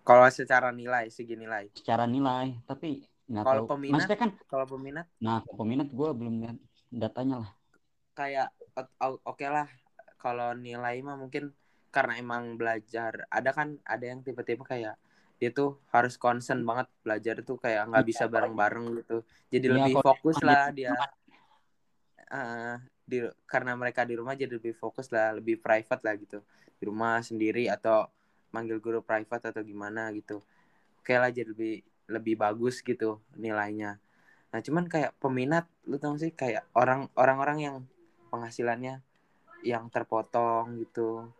Kalau 0.07 0.25
secara 0.29 0.69
nilai 0.73 1.05
segi 1.13 1.35
nilai. 1.37 1.65
Secara 1.77 2.03
nilai 2.09 2.47
tapi 2.69 2.87
nggak 3.29 3.45
Kalau 3.45 3.61
tahu. 3.63 3.65
peminat? 3.71 3.93
maksudnya 3.95 4.19
kan 4.23 4.31
kalau 4.51 4.65
peminat? 4.67 5.05
Nah 5.23 5.35
kalau 5.45 5.57
peminat 5.61 5.87
gue 5.93 6.09
belum 6.19 6.33
lihat 6.41 6.57
datanya 7.01 7.35
lah. 7.41 7.49
Kayak 8.17 8.47
oke 9.01 9.45
lah 9.47 9.67
kalau 10.21 10.49
nilai 10.53 10.95
mah 11.07 11.17
mungkin 11.17 11.43
karena 11.95 12.13
emang 12.23 12.43
belajar. 12.59 13.13
Ada 13.31 13.49
kan 13.57 13.67
ada 13.87 14.05
yang 14.11 14.19
tipe-tipe 14.25 14.63
kayak 14.67 14.95
dia 15.41 15.49
tuh 15.49 15.81
harus 15.89 16.13
concern 16.21 16.61
banget 16.69 16.87
belajar 17.01 17.35
tuh 17.41 17.57
kayak 17.57 17.81
nggak 17.89 18.03
Iya, 18.05 18.09
bisa 18.11 18.23
bareng-bareng 18.33 18.85
gitu. 19.01 19.17
Jadi 19.53 19.65
Iya, 19.71 19.83
lebih 19.83 19.95
fokus 20.05 20.37
lah 20.47 20.69
gitu, 20.69 20.77
dia. 20.77 20.93
Eh, 22.31 22.73
di 23.11 23.17
karena 23.51 23.75
mereka 23.75 24.01
di 24.07 24.15
rumah 24.15 24.33
jadi 24.39 24.55
lebih 24.55 24.71
fokus 24.83 25.11
lah 25.11 25.35
lebih 25.37 25.59
private 25.59 26.01
lah 26.07 26.13
gitu. 26.15 26.39
Di 26.79 26.83
rumah 26.87 27.19
sendiri 27.19 27.67
atau 27.67 28.07
manggil 28.51 28.77
guru 28.83 28.99
private 29.03 29.51
atau 29.51 29.63
gimana 29.63 30.11
gitu. 30.15 30.43
Oke 31.01 31.15
lah 31.17 31.31
jadi 31.33 31.49
lebih 31.51 31.81
lebih 32.11 32.35
bagus 32.37 32.83
gitu 32.83 33.23
nilainya. 33.39 33.97
Nah 34.51 34.59
cuman 34.59 34.85
kayak 34.91 35.15
peminat 35.17 35.65
lu 35.87 35.95
tau 35.97 36.13
sih 36.19 36.35
kayak 36.35 36.67
orang 36.75 37.07
orang-orang 37.15 37.57
yang 37.63 37.75
penghasilannya 38.29 38.99
yang 39.63 39.87
terpotong 39.89 40.77
gitu 40.83 41.31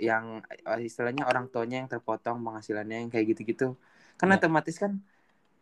yang 0.00 0.40
eh, 0.48 0.80
istilahnya 0.86 1.28
orang 1.28 1.50
tuanya 1.52 1.84
yang 1.84 1.90
terpotong 1.90 2.40
penghasilannya 2.40 3.06
yang 3.06 3.10
kayak 3.12 3.36
gitu-gitu. 3.36 3.76
Kan 4.16 4.32
Ya. 4.32 4.38
otomatis 4.40 4.78
kan 4.78 5.02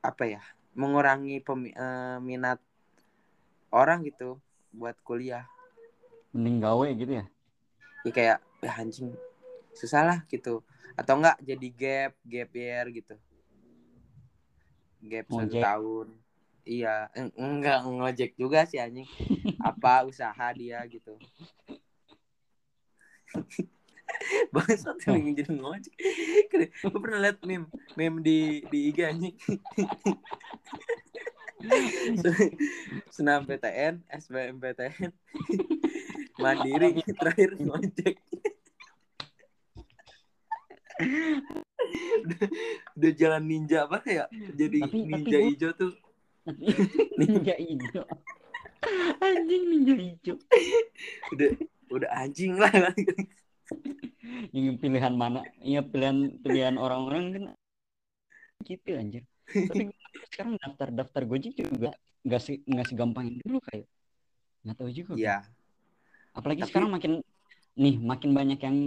apa 0.05 0.29
ya 0.29 0.43
mengurangi 0.79 1.43
pemi- 1.43 1.75
eh, 1.75 2.57
orang 3.73 4.05
gitu 4.07 4.39
buat 4.71 4.95
kuliah. 5.03 5.49
Mending 6.37 6.61
gawe 6.61 6.87
gitu 6.95 7.13
ya? 7.19 7.25
Ya 8.07 8.13
kayak 8.15 8.39
ya 8.63 8.73
anjing 8.79 9.28
susah 9.75 10.03
lah 10.05 10.19
gitu. 10.31 10.63
Atau 10.99 11.19
enggak 11.21 11.39
jadi 11.43 11.69
gap 11.73 12.13
gap 12.25 12.51
year 12.55 12.87
gitu. 12.93 13.15
Gap 15.05 15.27
satu 15.31 15.57
tahun. 15.59 16.09
Iya 16.69 17.09
en- 17.17 17.33
enggak 17.37 17.79
ngojek 17.89 18.33
juga 18.37 18.69
sih 18.69 18.77
anjing. 18.81 19.09
Apa 19.69 20.05
usaha 20.05 20.47
dia 20.53 20.81
gitu. 20.89 21.17
Bangsat 24.53 24.97
yang 25.05 25.37
jadi 25.37 25.53
ngojek. 25.53 25.95
Gue 26.89 27.01
pernah 27.01 27.29
liat 27.29 27.39
meme 27.45 27.69
meme 27.97 28.19
di 28.25 28.65
di 28.69 28.79
IG 28.93 28.99
anjing? 29.05 29.37
Senam 33.15 33.43
PTN 33.43 34.07
SBMPTN 34.07 35.11
mandiri 36.39 37.03
terakhir 37.19 37.59
ngojek 37.59 38.15
udah, 40.99 42.43
udah 42.95 43.11
jalan 43.15 43.43
ninja 43.45 43.87
apa 43.87 44.03
ya 44.05 44.25
jadi 44.53 44.79
Tapi- 44.83 45.05
tapi 45.05 45.09
ninja 45.09 45.39
gua- 45.39 45.49
hijau 45.49 45.73
tuh. 45.75 45.93
Ninja 47.21 47.55
hijau. 47.55 48.05
Anjing 49.21 49.65
ninja 49.69 49.95
hijau. 49.95 50.37
Udah 51.31 51.49
udah 51.93 52.11
anjing 52.17 52.57
lah. 52.57 52.73
Yang 54.49 54.81
pilihan 54.81 55.13
mana? 55.13 55.45
Iya 55.61 55.85
pilihan 55.85 56.41
pilihan 56.41 56.81
orang-orang 56.81 57.25
kan. 57.31 57.45
Gitu 58.65 58.97
anjir. 58.97 59.23
Tapi 59.45 59.93
gua 59.93 60.25
sekarang 60.33 60.55
daftar 60.57 60.89
daftar 60.91 61.23
gojek 61.25 61.53
juga 61.53 61.93
nggak 62.25 62.41
sih 62.41 62.65
nggak 62.65 62.87
segampang 62.89 63.29
yang 63.29 63.39
dulu 63.45 63.61
kayak. 63.63 63.85
Nggak 64.65 64.77
tahu 64.77 64.91
juga. 64.91 65.13
Iya. 65.15 65.39
apalagi 66.33 66.61
Tapi- 66.65 66.71
sekarang 66.71 66.91
makin 66.91 67.13
nih 67.75 67.95
makin 67.99 68.31
banyak 68.33 68.59
yang 68.59 68.79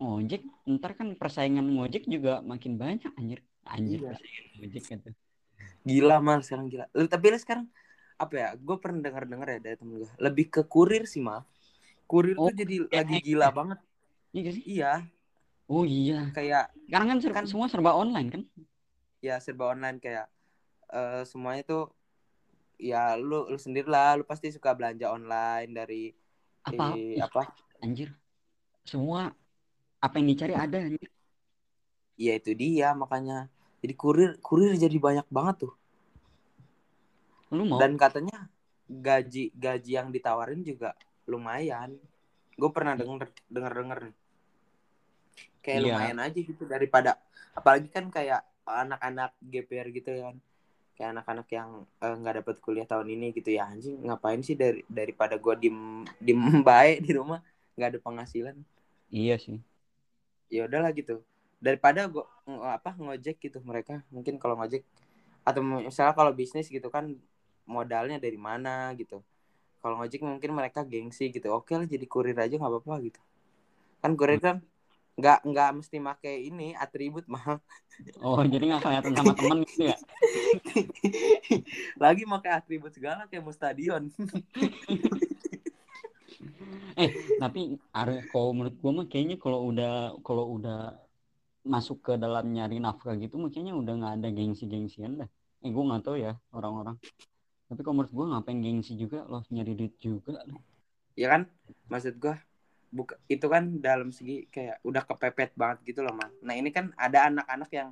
ngojek 0.00 0.42
ntar 0.80 0.96
kan 0.96 1.12
persaingan 1.14 1.68
ngojek 1.76 2.08
juga 2.08 2.40
makin 2.40 2.80
banyak 2.80 3.12
anjir. 3.20 3.40
Anjir 3.68 4.00
Iya. 4.00 4.10
persaingan 4.16 4.44
ngojek 4.58 4.84
gitu 4.88 5.10
gila 5.84 6.20
mal 6.20 6.40
sekarang 6.44 6.68
gila. 6.68 6.84
Tapi 6.92 7.24
lu 7.32 7.38
sekarang 7.40 7.64
apa 8.20 8.34
ya 8.36 8.48
gue 8.52 8.76
pernah 8.76 9.00
dengar 9.00 9.24
dengar 9.24 9.48
ya 9.48 9.58
dari 9.64 9.76
temen 9.80 10.04
gue 10.04 10.10
lebih 10.20 10.52
ke 10.52 10.62
kurir 10.68 11.08
sih 11.08 11.24
mal 11.24 11.40
kurir 12.04 12.36
Oh, 12.36 12.52
tuh 12.52 12.56
jadi 12.60 12.84
ya, 12.90 13.00
lagi 13.00 13.16
eh. 13.16 13.22
gila 13.22 13.48
banget. 13.54 13.78
Iya 14.34 14.40
gak 14.44 14.54
sih? 14.58 14.64
Iya. 14.66 14.92
Oh 15.70 15.84
iya. 15.86 16.28
Kayak 16.34 16.74
sekarang 16.90 17.06
kan, 17.06 17.18
ser- 17.22 17.34
Kan- 17.36 17.46
semua 17.48 17.66
serba 17.70 17.94
online 17.94 18.28
kan? 18.28 18.42
Ya 19.22 19.38
serba 19.38 19.70
online 19.70 20.02
kayak 20.02 20.26
eh, 20.90 21.22
semuanya 21.22 21.62
tuh 21.62 21.84
ya 22.76 23.14
lu 23.14 23.46
lu 23.46 23.56
sendiri 23.56 23.86
lah. 23.86 24.18
Lu 24.18 24.26
pasti 24.26 24.50
suka 24.50 24.74
belanja 24.74 25.06
online 25.06 25.70
dari 25.70 26.10
apa? 26.66 26.98
eh, 26.98 27.16
ih, 27.16 27.22
apa? 27.22 27.46
anjir. 27.80 28.10
Semua 28.82 29.30
apa 30.00 30.14
yang 30.18 30.28
dicari 30.32 30.54
ada 30.56 30.78
ya 32.20 32.32
itu 32.36 32.52
dia 32.52 32.92
makanya. 32.92 33.48
Jadi 33.80 33.94
kurir 33.96 34.30
kurir 34.44 34.76
jadi 34.76 34.96
banyak 35.00 35.26
banget 35.32 35.56
tuh. 35.68 35.72
Lu 37.50 37.64
mau? 37.64 37.80
Dan 37.80 37.96
katanya 37.96 38.46
gaji 38.90 39.54
gaji 39.56 39.90
yang 39.96 40.08
ditawarin 40.12 40.60
juga 40.60 40.92
lumayan. 41.24 41.96
Gue 42.60 42.70
pernah 42.76 42.92
denger 42.92 43.32
denger 43.48 43.72
denger 43.72 43.98
nih. 44.08 44.16
Kayak 45.64 45.80
Iya. 45.80 45.84
lumayan 45.88 46.18
aja 46.20 46.38
gitu 46.40 46.62
daripada 46.68 47.10
apalagi 47.56 47.88
kan 47.88 48.08
kayak 48.12 48.44
anak-anak 48.64 49.32
GPR 49.40 49.88
gitu 49.92 50.10
kan. 50.20 50.36
Kayak 50.96 51.10
anak-anak 51.16 51.48
yang 51.48 51.70
eh, 52.04 52.14
nggak 52.20 52.34
dapat 52.44 52.56
kuliah 52.60 52.84
tahun 52.84 53.08
ini 53.16 53.32
gitu 53.32 53.50
ya. 53.56 53.64
Anjing 53.72 53.96
ngapain 54.04 54.40
sih 54.44 54.56
dari 54.56 54.84
daripada 54.92 55.40
gue 55.40 55.54
dim 55.56 56.04
dim 56.20 56.40
baik 56.68 57.00
di 57.00 57.16
rumah? 57.16 57.40
Nggak 57.80 57.88
ada 57.96 58.00
penghasilan. 58.04 58.56
Iya 59.10 59.36
sih 59.38 59.58
ya 60.52 60.66
udahlah 60.66 60.90
gitu. 60.92 61.22
Daripada 61.62 62.04
gua 62.10 62.26
ng- 62.44 62.64
apa 62.66 62.92
ngojek 62.98 63.38
gitu 63.40 63.58
mereka 63.62 64.02
mungkin 64.10 64.36
kalau 64.36 64.58
ngojek 64.58 64.82
atau 65.46 65.60
misalnya 65.64 66.12
kalau 66.12 66.32
bisnis 66.36 66.68
gitu 66.68 66.90
kan 66.92 67.16
modalnya 67.64 68.20
dari 68.20 68.36
mana 68.36 68.92
gitu. 68.98 69.22
Kalau 69.80 69.96
ngojek 69.96 70.20
mungkin 70.20 70.52
mereka 70.52 70.84
gengsi 70.84 71.32
gitu 71.32 71.48
oke 71.54 71.72
lah 71.72 71.88
jadi 71.88 72.04
kurir 72.04 72.36
aja 72.36 72.58
nggak 72.58 72.68
apa-apa 72.68 72.94
gitu. 73.06 73.20
Kan 74.04 74.18
kurir 74.18 74.42
kan 74.42 74.56
nggak 75.20 75.38
nggak 75.44 75.70
mesti 75.76 75.96
make 76.00 76.32
ini 76.32 76.72
atribut 76.72 77.28
mahal 77.28 77.60
oh 78.24 78.40
jadi 78.40 78.72
nggak 78.72 78.82
kelihatan 78.84 79.12
sama 79.12 79.32
teman 79.36 79.58
gitu 79.68 79.92
ya? 79.92 79.96
Lagi 82.02 82.24
pakai 82.24 82.50
atribut 82.56 82.92
segala 82.96 83.28
kayak 83.28 83.44
mau 83.44 83.52
stadion 83.52 84.08
eh 87.04 87.10
tapi 87.40 87.60
are- 87.98 88.24
kalau 88.30 88.50
menurut 88.56 88.74
gua 88.82 88.92
mah 88.98 89.06
kayaknya 89.10 89.36
kalau 89.44 89.58
udah 89.70 89.88
kalau 90.26 90.44
udah 90.56 90.76
masuk 91.74 91.98
ke 92.06 92.12
dalam 92.24 92.44
nyari 92.56 92.76
nafkah 92.84 93.14
gitu 93.22 93.34
mah 93.42 93.48
kayaknya 93.52 93.74
udah 93.82 93.92
nggak 94.00 94.14
ada 94.16 94.28
gengsi-gengsian 94.36 95.12
dah. 95.20 95.28
Eh 95.64 95.70
gua 95.74 95.82
nggak 95.88 96.02
tahu 96.06 96.16
ya 96.26 96.32
orang-orang. 96.56 96.96
Tapi 97.68 97.80
kalau 97.84 97.96
menurut 97.98 98.14
gua 98.18 98.26
ngapain 98.32 98.58
gengsi 98.64 98.92
juga 99.02 99.18
loh 99.32 99.42
nyari 99.54 99.72
duit 99.78 99.94
juga 100.06 100.32
ya 101.20 101.26
kan? 101.32 101.42
Maksud 101.90 102.14
gua 102.22 102.34
buka 102.90 103.14
itu 103.30 103.46
kan 103.54 103.64
dalam 103.86 104.10
segi 104.16 104.46
kayak 104.54 104.82
udah 104.88 105.02
kepepet 105.08 105.50
banget 105.60 105.78
gitu 105.94 106.00
loh 106.06 106.14
man. 106.20 106.30
Nah 106.46 106.54
ini 106.58 106.70
kan 106.76 106.90
ada 106.98 107.18
anak-anak 107.30 107.70
yang 107.78 107.90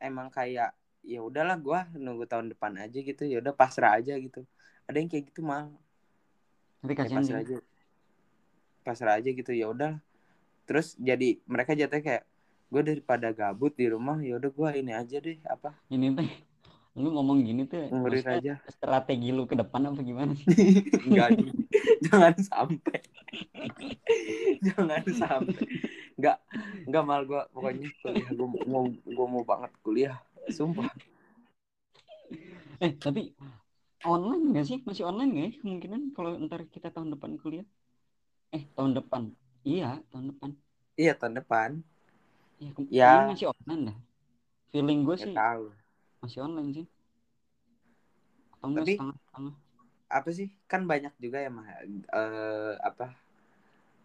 emang 0.00 0.28
kayak 0.32 0.70
ya 1.04 1.20
udahlah 1.28 1.56
gua 1.66 1.80
nunggu 1.96 2.24
tahun 2.30 2.48
depan 2.52 2.72
aja 2.84 2.98
gitu 3.08 3.22
ya 3.32 3.36
udah 3.42 3.54
pasrah 3.56 3.92
aja 4.00 4.14
gitu. 4.20 4.40
Ada 4.88 4.96
yang 5.00 5.10
kayak 5.12 5.24
gitu 5.32 5.42
mal. 5.44 5.66
Tapi 6.80 6.92
kasihan 6.98 7.24
pasrah 7.26 7.38
sih. 7.38 7.40
aja 7.42 7.56
pasrah 8.84 9.16
aja 9.16 9.32
gitu 9.32 9.50
ya 9.50 9.72
udah. 9.72 9.96
Terus 10.68 10.94
jadi 11.00 11.40
mereka 11.48 11.72
jatuhnya 11.72 12.04
kayak 12.04 12.24
gue 12.74 12.82
daripada 12.82 13.28
gabut 13.30 13.72
di 13.78 13.86
rumah 13.86 14.18
ya 14.18 14.34
udah 14.34 14.50
gua 14.50 14.70
ini 14.74 14.92
aja 14.92 15.16
deh 15.22 15.38
apa? 15.46 15.72
Ini 15.88 16.12
teh 16.12 16.30
lu 16.94 17.10
ngomong 17.10 17.42
gini 17.42 17.66
tuh 17.66 17.90
ngurir 17.90 18.22
aja. 18.22 18.54
strategi 18.70 19.34
lu 19.34 19.50
ke 19.50 19.58
depan 19.58 19.90
apa 19.90 19.98
gimana? 19.98 20.30
Sih 20.38 20.78
enggak 21.10 21.34
jangan 22.06 22.34
sampai. 22.38 23.00
Jangan 24.62 25.02
sampai. 25.10 25.66
Enggak 26.14 26.38
enggak 26.86 27.02
mal 27.02 27.22
gua 27.26 27.50
pokoknya 27.50 27.90
kuliah 27.98 28.28
gua 28.30 28.48
mau 28.70 28.84
gua 28.90 29.26
mau 29.26 29.42
banget 29.42 29.72
kuliah 29.82 30.14
sumpah. 30.50 30.86
Eh 32.78 32.94
tapi 32.94 33.34
online 34.06 34.54
nggak 34.54 34.66
sih? 34.66 34.78
Masih 34.86 35.06
online 35.06 35.30
nggak 35.34 35.46
ya? 35.46 35.52
Kemungkinan 35.62 36.00
kalau 36.14 36.30
ntar 36.46 36.62
kita 36.70 36.94
tahun 36.94 37.14
depan 37.18 37.38
kuliah 37.42 37.66
eh 38.54 38.64
tahun 38.72 38.94
depan. 38.94 39.22
Iya 39.62 39.98
tahun 40.08 40.24
depan. 40.30 40.50
Iya 40.94 41.12
tahun 41.14 41.34
depan. 41.36 41.70
Ya, 42.56 42.68
ke- 42.70 42.88
Ya. 42.88 43.12
masih 43.26 43.50
online 43.50 43.82
dah 43.90 43.98
feeling 44.70 45.00
gue 45.02 45.16
sih 45.16 45.30
tahu. 45.32 45.70
masih 46.18 46.38
online 46.40 46.70
sih. 46.72 46.86
Atau 48.52 48.66
enggak 48.68 48.84
Tapi- 48.84 48.96
setengah 48.96 49.16
setengah. 49.20 49.54
apa 50.08 50.28
sih? 50.30 50.48
Kan 50.64 50.86
banyak 50.86 51.14
juga 51.18 51.38
ya 51.38 51.50
mah. 51.50 51.66
Eh, 51.90 52.74
apa? 52.80 53.14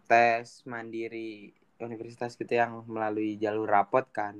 Tes 0.04 0.62
mandiri 0.64 1.54
universitas 1.78 2.34
gitu 2.34 2.50
yang 2.50 2.82
melalui 2.84 3.34
jalur 3.34 3.64
rapot 3.64 4.04
kan. 4.10 4.34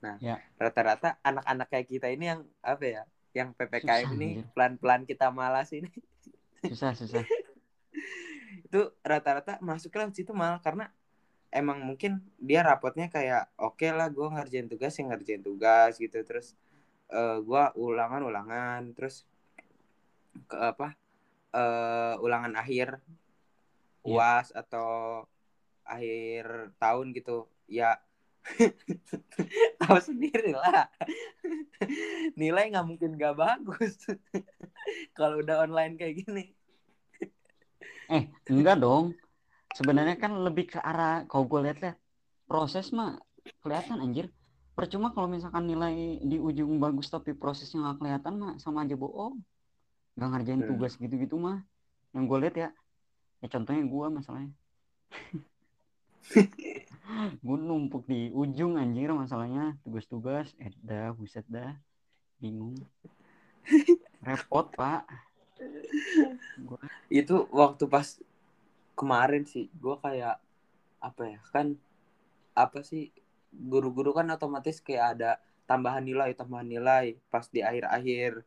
Nah 0.00 0.16
Ya. 0.18 0.40
rata-rata 0.56 1.20
anak-anak 1.20 1.68
kayak 1.68 1.86
kita 1.86 2.08
ini 2.08 2.24
yang 2.26 2.40
apa 2.60 2.84
ya? 2.84 3.02
Yang 3.36 3.48
ppkm 3.54 4.08
Susah, 4.08 4.16
ini 4.16 4.28
pelan-pelan 4.52 5.02
kita 5.04 5.28
malas 5.28 5.68
ini. 5.70 5.92
Susah 6.64 6.92
susah 6.92 7.22
itu 8.68 8.92
rata-rata 9.00 9.56
masuk 9.64 9.96
lewat 9.96 10.12
situ 10.12 10.36
malah 10.36 10.60
karena 10.60 10.92
emang 11.48 11.80
mungkin 11.80 12.20
dia 12.36 12.60
rapotnya 12.60 13.08
kayak 13.08 13.48
oke 13.56 13.88
lah 13.88 14.12
gue 14.12 14.28
ngerjain 14.28 14.68
tugas 14.68 14.92
yang 15.00 15.08
ngerjain 15.08 15.40
tugas 15.40 15.96
gitu. 15.96 16.20
Terus 16.20 16.52
eh 17.08 17.40
gue 17.40 17.62
ulangan 17.80 18.20
ulangan 18.28 18.92
terus 18.92 19.24
ke 20.44 20.56
apa 20.56 20.92
eh 21.56 22.14
ulangan 22.20 22.52
akhir 22.60 23.00
uas 24.04 24.52
atau 24.52 25.24
akhir 25.88 26.76
tahun 26.76 27.16
gitu. 27.16 27.48
Ya 27.64 27.96
tahu 29.80 29.98
sendiri 30.04 30.52
lah. 30.52 30.92
Nilai 32.40 32.68
nggak 32.68 32.86
mungkin 32.88 33.16
gak 33.16 33.36
bagus. 33.40 34.04
Kalau 35.16 35.40
udah 35.40 35.64
online 35.64 35.96
kayak 35.96 36.24
gini 36.24 36.57
eh 38.08 38.24
enggak 38.48 38.76
dong. 38.80 39.12
Sebenarnya 39.76 40.16
kan 40.16 40.32
lebih 40.42 40.74
ke 40.74 40.78
arah 40.80 41.28
kalau 41.28 41.44
gue 41.44 41.60
lihat 41.68 41.78
lihat 41.84 41.96
proses 42.48 42.88
mah 42.90 43.20
kelihatan 43.60 44.00
anjir. 44.00 44.32
Percuma 44.72 45.10
kalau 45.10 45.26
misalkan 45.26 45.66
nilai 45.66 46.22
di 46.22 46.38
ujung 46.38 46.78
bagus 46.78 47.10
tapi 47.10 47.34
prosesnya 47.34 47.82
nggak 47.82 47.98
kelihatan 47.98 48.34
mah 48.38 48.52
sama 48.62 48.86
aja 48.86 48.94
bohong. 48.94 49.38
Nggak 50.16 50.28
ngerjain 50.34 50.62
Hmm. 50.62 50.70
tugas 50.70 50.92
gitu-gitu 50.96 51.36
mah. 51.36 51.62
Yang 52.14 52.24
gue 52.24 52.38
lihat 52.42 52.56
ya 52.56 52.68
ya 53.38 53.46
contohnya 53.52 53.82
gue 53.86 54.06
masalahnya. 54.10 54.52
Gue 57.40 57.56
numpuk 57.56 58.04
di 58.04 58.28
ujung 58.36 58.76
anjir 58.76 59.08
masalahnya. 59.16 59.80
Tugas-tugas 59.80 60.52
eh 60.60 60.72
dah 60.84 61.12
buset 61.16 61.46
dah. 61.48 61.72
Bingung. 62.36 62.76
Repot 64.28 64.68
pak 64.76 65.27
Gua- 66.58 66.82
itu 67.08 67.46
waktu 67.54 67.84
pas 67.86 68.18
kemarin 68.98 69.46
sih 69.46 69.70
gue 69.78 69.94
kayak 70.02 70.42
apa 70.98 71.22
ya 71.30 71.40
kan 71.54 71.78
apa 72.58 72.82
sih 72.82 73.14
guru-guru 73.54 74.10
kan 74.10 74.26
otomatis 74.34 74.82
kayak 74.82 75.06
ada 75.14 75.30
tambahan 75.70 76.02
nilai 76.02 76.34
tambahan 76.34 76.66
nilai 76.66 77.14
pas 77.30 77.46
di 77.46 77.62
akhir-akhir 77.62 78.42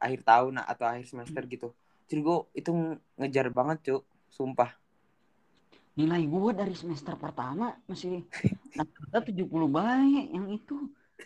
akhir 0.00 0.20
tahun 0.24 0.60
atau 0.60 0.84
akhir 0.88 1.06
semester 1.08 1.42
gitu. 1.48 1.68
Jadi 2.06 2.20
gue 2.22 2.38
itu 2.54 2.70
ngejar 3.18 3.50
banget 3.50 3.78
cuk 3.82 4.02
sumpah. 4.30 4.70
Nilai 5.96 6.22
gue 6.28 6.52
dari 6.52 6.74
semester 6.76 7.16
pertama 7.16 7.72
masih 7.88 8.22
rata-rata 8.76 9.32
70 9.32 9.68
baik 9.68 10.26
yang 10.30 10.46
itu. 10.52 10.76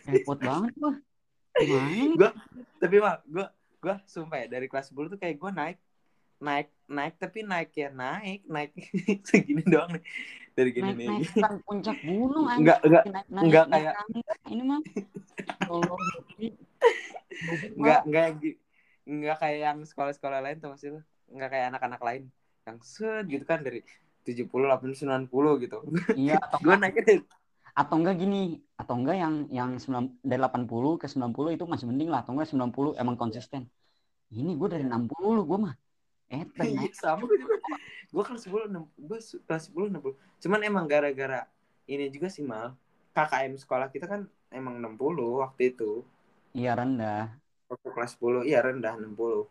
Repot 0.07 0.39
banget 0.39 0.71
gua. 0.79 0.95
Gimana 1.59 1.87
nih? 1.91 2.15
Tapi 2.79 2.95
mah 2.97 3.15
gue 3.27 3.45
gue 3.81 3.95
sumpah 4.05 4.37
ya 4.37 4.47
dari 4.47 4.69
kelas 4.69 4.93
10 4.93 5.09
tuh 5.09 5.17
kayak 5.17 5.41
gue 5.41 5.51
naik 5.51 5.77
naik 6.41 6.69
naik 6.85 7.13
tapi 7.17 7.41
naik 7.41 7.69
ya 7.73 7.89
naik 7.89 8.45
naik 8.45 8.71
segini 9.29 9.61
doang 9.65 9.89
nih. 9.93 10.03
Dari 10.51 10.69
gini 10.69 10.91
naik 10.93 10.97
nih. 10.97 11.09
naik 11.37 11.61
puncak 11.65 11.97
gunung. 12.01 12.45
Enggak, 12.45 12.79
enggak, 12.85 13.03
naik 13.05 13.27
naik 13.27 13.43
enggak 13.45 13.65
naik 13.65 13.83
kayak- 13.89 13.95
ini 14.49 14.63
mah 14.65 14.79
enggak 18.05 18.27
gi- 18.37 18.59
enggak 19.07 19.37
kayak 19.41 19.59
yang 19.65 19.77
sekolah-sekolah 19.81 20.39
lain 20.45 20.57
tuh 20.61 20.69
maksud 20.69 20.89
lu 20.97 21.01
enggak 21.33 21.49
kayak 21.49 21.65
anak-anak 21.73 22.01
lain. 22.01 22.23
Yang 22.69 22.77
set 22.85 23.25
gitu 23.25 23.45
kan 23.45 23.65
dari 23.65 23.81
70 24.21 24.45
80 24.45 24.93
90 24.93 25.63
gitu. 25.65 25.77
Iya 26.13 26.37
gue 26.65 26.75
naiknya 26.77 27.03
dari 27.05 27.21
atau 27.71 27.95
enggak 27.99 28.15
gini 28.19 28.59
atau 28.75 28.95
enggak 28.99 29.17
yang 29.17 29.35
yang 29.47 29.71
9, 29.79 30.19
dari 30.21 30.41
80 30.41 30.99
ke 30.99 31.07
90 31.07 31.55
itu 31.55 31.63
masih 31.67 31.85
mending 31.87 32.09
lah 32.11 32.23
atau 32.23 32.35
enggak 32.35 32.49
90 32.51 32.95
emang 32.99 33.15
konsisten. 33.15 33.67
Ini 34.31 34.55
gue 34.55 34.67
dari 34.71 34.83
60 34.87 35.43
gue 35.43 35.59
mah 35.59 35.75
eh 36.31 36.47
Iya, 36.47 36.87
sama 36.95 37.27
gue 37.27 37.37
juga. 37.43 37.55
Gue 38.11 38.23
kelas 38.23 38.41
10 38.47 38.67
enam- 38.67 38.91
gue 38.95 39.19
kelas 39.19 39.63
10 39.71 39.87
60 39.91 40.15
cuman 40.41 40.59
emang 40.63 40.85
gara-gara 40.87 41.47
ini 41.87 42.07
juga 42.11 42.27
sih 42.31 42.43
mal. 42.43 42.75
KKM 43.11 43.59
sekolah 43.59 43.91
kita 43.91 44.07
kan 44.07 44.23
emang 44.51 44.79
60 44.79 45.43
waktu 45.43 45.75
itu. 45.75 46.07
Iya 46.55 46.79
rendah. 46.79 47.35
Waktu 47.67 47.87
kelas 47.91 48.15
10 48.15 48.43
iya 48.47 48.63
rendah 48.63 48.95
60 48.99 49.47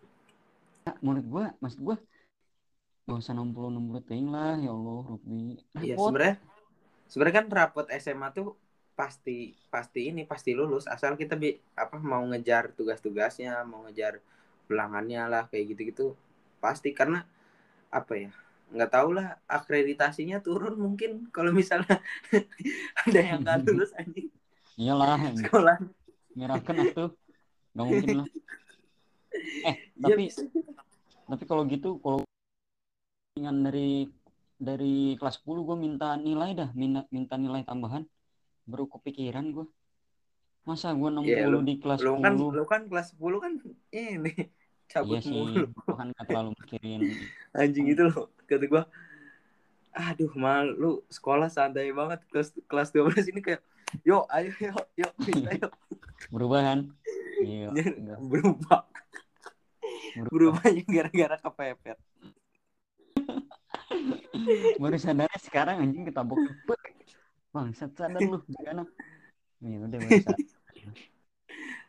menurut 1.05 1.27
gue 1.27 1.45
maksud 1.61 1.81
gue 1.85 1.97
gak 3.07 3.19
usah 3.19 3.35
60 3.35 3.71
60 3.75 4.09
ting 4.09 4.27
lah 4.31 4.55
ya 4.59 4.71
Allah 4.71 5.01
Ruby 5.07 5.59
Iya 5.79 5.95
sebenarnya 5.99 6.35
sebenarnya 7.11 7.43
kan 7.43 7.47
rapot 7.51 7.87
SMA 7.99 8.31
tuh 8.31 8.55
pasti 8.95 9.59
pasti 9.69 10.15
ini 10.15 10.23
pasti 10.23 10.55
lulus. 10.55 10.87
Asal 10.87 11.19
kita 11.19 11.35
bi 11.35 11.59
apa 11.75 11.99
mau 11.99 12.23
ngejar 12.31 12.71
tugas-tugasnya 12.79 13.67
mau 13.67 13.83
ngejar 13.91 14.23
ulangannya 14.71 15.27
lah 15.27 15.45
kayak 15.51 15.75
gitu-gitu 15.75 16.15
pasti. 16.63 16.95
Karena 16.95 17.27
apa 17.91 18.15
ya 18.15 18.31
nggak 18.71 18.91
tahu 18.95 19.19
lah 19.19 19.35
akreditasinya 19.51 20.39
turun 20.39 20.79
mungkin 20.79 21.27
kalau 21.35 21.51
misalnya 21.51 21.99
ada 23.03 23.21
yang 23.21 23.43
nggak 23.43 23.67
lulus 23.67 23.91
anjing. 23.99 24.31
Iyalah. 24.79 25.19
Sekolah. 25.35 25.77
Nyerahkan 26.39 26.77
atuh. 26.87 27.11
Gak 27.75 27.87
mungkin 27.87 28.17
lah. 28.25 28.29
Eh 29.41 29.95
ya 29.95 30.11
tapi 30.11 30.27
bisa. 30.27 30.43
tapi 31.31 31.45
kalau 31.47 31.63
gitu 31.71 32.03
kalau 32.03 32.27
dengan 33.39 33.63
dari 33.63 34.11
dari 34.61 35.17
kelas 35.17 35.41
10 35.41 35.65
gue 35.65 35.77
minta 35.81 36.13
nilai 36.15 36.53
dah 36.53 36.69
minta, 36.77 37.09
minta 37.09 37.41
nilai 37.41 37.65
tambahan. 37.65 38.05
Baru 38.69 38.85
kepikiran 38.87 39.51
gue 39.51 39.67
masa 40.69 40.93
gue 40.93 41.09
60 41.09 41.25
Iya, 41.25 41.49
lu- 41.49 41.65
di 41.65 41.81
kelas 41.81 42.05
lu 42.05 42.21
10 42.21 42.23
kan 42.23 42.33
lu 42.37 42.65
kan 42.69 42.83
kelas 42.85 43.17
10 43.17 43.41
kan 43.41 43.53
ini 43.91 44.33
cabut 44.93 45.17
iya 45.17 45.21
sih 45.25 45.33
mulu. 45.33 45.73
Gue 45.73 45.95
kan 45.97 46.07
gak 46.13 46.25
terlalu 46.29 46.51
mikirin. 46.61 47.01
Anjing 47.59 47.89
itu 47.89 48.03
loh 48.05 48.29
kata 48.45 48.69
gua. 48.69 48.85
Aduh 49.91 50.31
mal 50.39 50.69
lu 50.71 51.03
sekolah 51.11 51.49
santai 51.51 51.91
banget 51.91 52.21
kelas 52.31 52.53
kelas 52.69 52.93
12 52.93 53.33
ini 53.33 53.41
kayak 53.43 53.65
yo 54.07 54.23
ayo 54.31 54.53
yo 54.61 54.77
yo 54.95 55.09
bisa 55.19 55.51
yo. 55.57 55.69
Berubah 56.37 56.61
kan? 56.63 56.79
Iya 57.41 57.73
Berubah. 58.21 58.85
berubahnya 60.31 60.83
gara-gara 60.91 61.39
kepepet 61.39 61.95
baru 64.79 64.97
sadarnya 64.97 65.41
sekarang 65.43 65.83
anjing 65.83 66.07
ketabok 66.07 66.39
cepet. 66.41 66.81
Bang 67.51 67.75
sadar 67.75 68.15
lu 68.15 68.39
gimana? 68.47 68.87
Ya 69.61 69.77
udah 69.83 69.99
baru 69.99 70.21
sadar. 70.23 70.39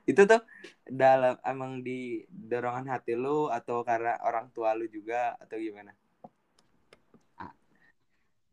itu 0.02 0.22
tuh 0.26 0.42
dalam 0.90 1.38
emang 1.46 1.86
di 1.86 2.26
dorongan 2.28 2.90
hati 2.90 3.14
lu 3.14 3.48
atau 3.48 3.86
karena 3.86 4.18
orang 4.26 4.50
tua 4.50 4.74
lu 4.74 4.90
juga 4.90 5.38
atau 5.38 5.62
gimana? 5.62 5.94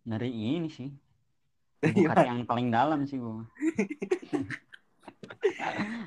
Dari 0.08 0.32
ini 0.32 0.68
sih. 0.72 0.88
Bukan 1.96 2.26
yang 2.26 2.42
paling 2.48 2.74
dalam 2.74 3.06
sih 3.06 3.22
gue 3.22 3.38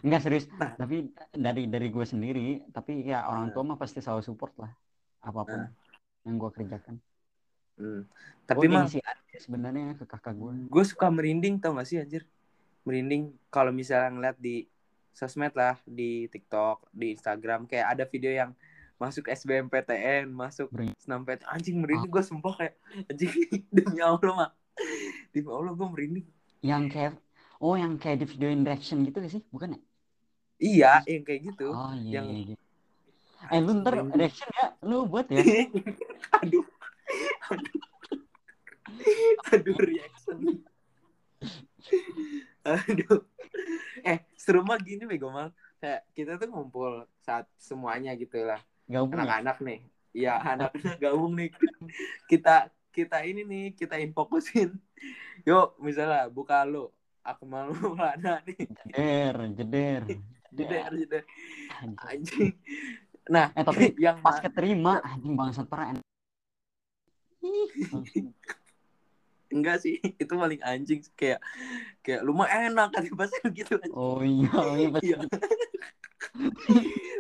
Enggak 0.04 0.27
serius. 0.27 0.51
Nah. 0.60 0.75
tapi 0.75 1.15
dari 1.32 1.71
dari 1.71 1.88
gue 1.88 2.04
sendiri 2.04 2.60
tapi 2.75 3.08
ya 3.08 3.23
orang 3.32 3.56
tua 3.56 3.63
mah 3.63 3.80
pasti 3.80 4.04
selalu 4.04 4.19
support 4.19 4.51
lah 4.60 4.67
apa 5.23 5.47
pun 5.47 5.62
yang 6.27 6.36
gue 6.41 6.51
kerjakan 6.51 6.99
Hmm. 7.80 8.04
tapi 8.46 8.68
Tapi 8.68 8.74
mah 8.74 8.86
sih 8.86 9.02
sebenarnya 9.40 9.96
ke 9.96 10.06
kakak 10.06 10.36
gue 10.36 10.54
gue 10.68 10.84
suka 10.86 11.08
merinding 11.08 11.58
tau 11.58 11.74
gak 11.78 11.88
sih 11.88 11.98
anjir? 11.98 12.28
Merinding 12.84 13.32
kalau 13.48 13.72
misalnya 13.72 14.12
ngeliat 14.12 14.38
di 14.38 14.68
sosmed 15.12 15.52
lah 15.56 15.76
di 15.84 16.26
TikTok 16.28 16.88
di 16.92 17.16
Instagram 17.16 17.66
kayak 17.66 17.88
ada 17.96 18.04
video 18.06 18.32
yang 18.32 18.52
masuk 19.02 19.26
SBMPTN 19.28 20.30
masuk. 20.30 20.70
SNMPTN 21.02 21.48
anjing 21.50 21.78
merinding 21.82 22.12
gue 22.12 22.22
sumpah 22.22 22.54
kayak 22.54 22.76
anjing 23.10 23.32
demi 23.76 23.98
Allah 23.98 24.34
mah. 24.36 24.52
Demi 25.34 25.50
Allah 25.50 25.74
gue 25.74 25.88
merinding. 25.90 26.28
Yang 26.62 26.84
kayak 26.94 27.14
oh 27.58 27.74
yang 27.78 27.98
kayak 27.98 28.22
di 28.22 28.26
video 28.30 28.50
reaction 28.62 29.02
gitu 29.02 29.18
gak 29.22 29.34
sih? 29.34 29.44
Bukan 29.50 29.74
ya? 29.74 29.80
Iya 30.62 30.94
yang 31.10 31.24
kayak 31.26 31.42
gitu. 31.50 31.74
Oh 31.74 31.94
iya, 31.98 32.22
yang- 32.22 32.30
iya, 32.30 32.54
iya. 32.54 32.58
eh 33.50 33.58
lu 33.58 33.82
ntar 33.82 34.06
reaction 34.14 34.46
ya 34.54 34.78
lu 34.86 35.10
buat 35.10 35.26
ya. 35.34 35.42
Aduh 36.46 36.62
aduh 37.52 37.76
aduh 39.54 39.78
reaction. 39.80 40.40
Aduh. 42.62 43.26
Eh 44.06 44.20
seru 44.38 44.62
mah 44.62 44.80
gini 44.80 45.04
bego 45.10 45.34
mal. 45.34 45.50
Kayak 45.82 46.02
kita 46.14 46.32
tuh 46.38 46.48
ngumpul 46.54 47.10
saat 47.26 47.50
semuanya 47.58 48.14
gitu 48.14 48.46
lah. 48.46 48.62
Ya 48.86 49.02
anak-anak 49.02 49.58
nih. 49.66 49.80
Iya 50.14 50.38
anak-anak 50.38 50.98
gabung 51.04 51.34
nih. 51.38 51.50
Kita 52.30 52.70
kita 52.92 53.24
ini 53.24 53.48
nih 53.48 53.66
kita 53.74 53.96
infokusin 54.04 54.76
yuk 55.48 55.80
misalnya 55.82 56.30
buka 56.30 56.62
lu. 56.68 56.92
Aku 57.22 57.46
malu 57.46 57.74
lana 58.02 58.42
nih. 58.46 58.66
Jeder 58.94 59.36
jeder. 59.58 60.02
Jeder 60.54 60.92
jeder. 60.94 61.24
Anjing. 62.06 62.54
nah 63.30 63.54
eh 63.54 63.62
tapi 63.62 63.94
yang 64.02 64.18
pas 64.20 64.42
keterima 64.42 64.98
anjing 65.06 65.38
bangsat 65.38 65.66
parah. 65.70 65.94
Enggak 69.51 69.84
sih 69.84 69.99
itu 69.99 70.32
paling 70.32 70.62
anjing 70.63 71.04
kayak 71.19 71.43
kayak 71.99 72.23
lu 72.23 72.32
mah 72.32 72.47
enak 72.47 72.89
kan 72.95 73.04
pas 73.19 73.32
gitu. 73.51 73.75
Oh 73.91 74.23
iya 74.23 74.51
oh 74.56 74.75
iya 74.80 74.89
Iya. 75.04 75.17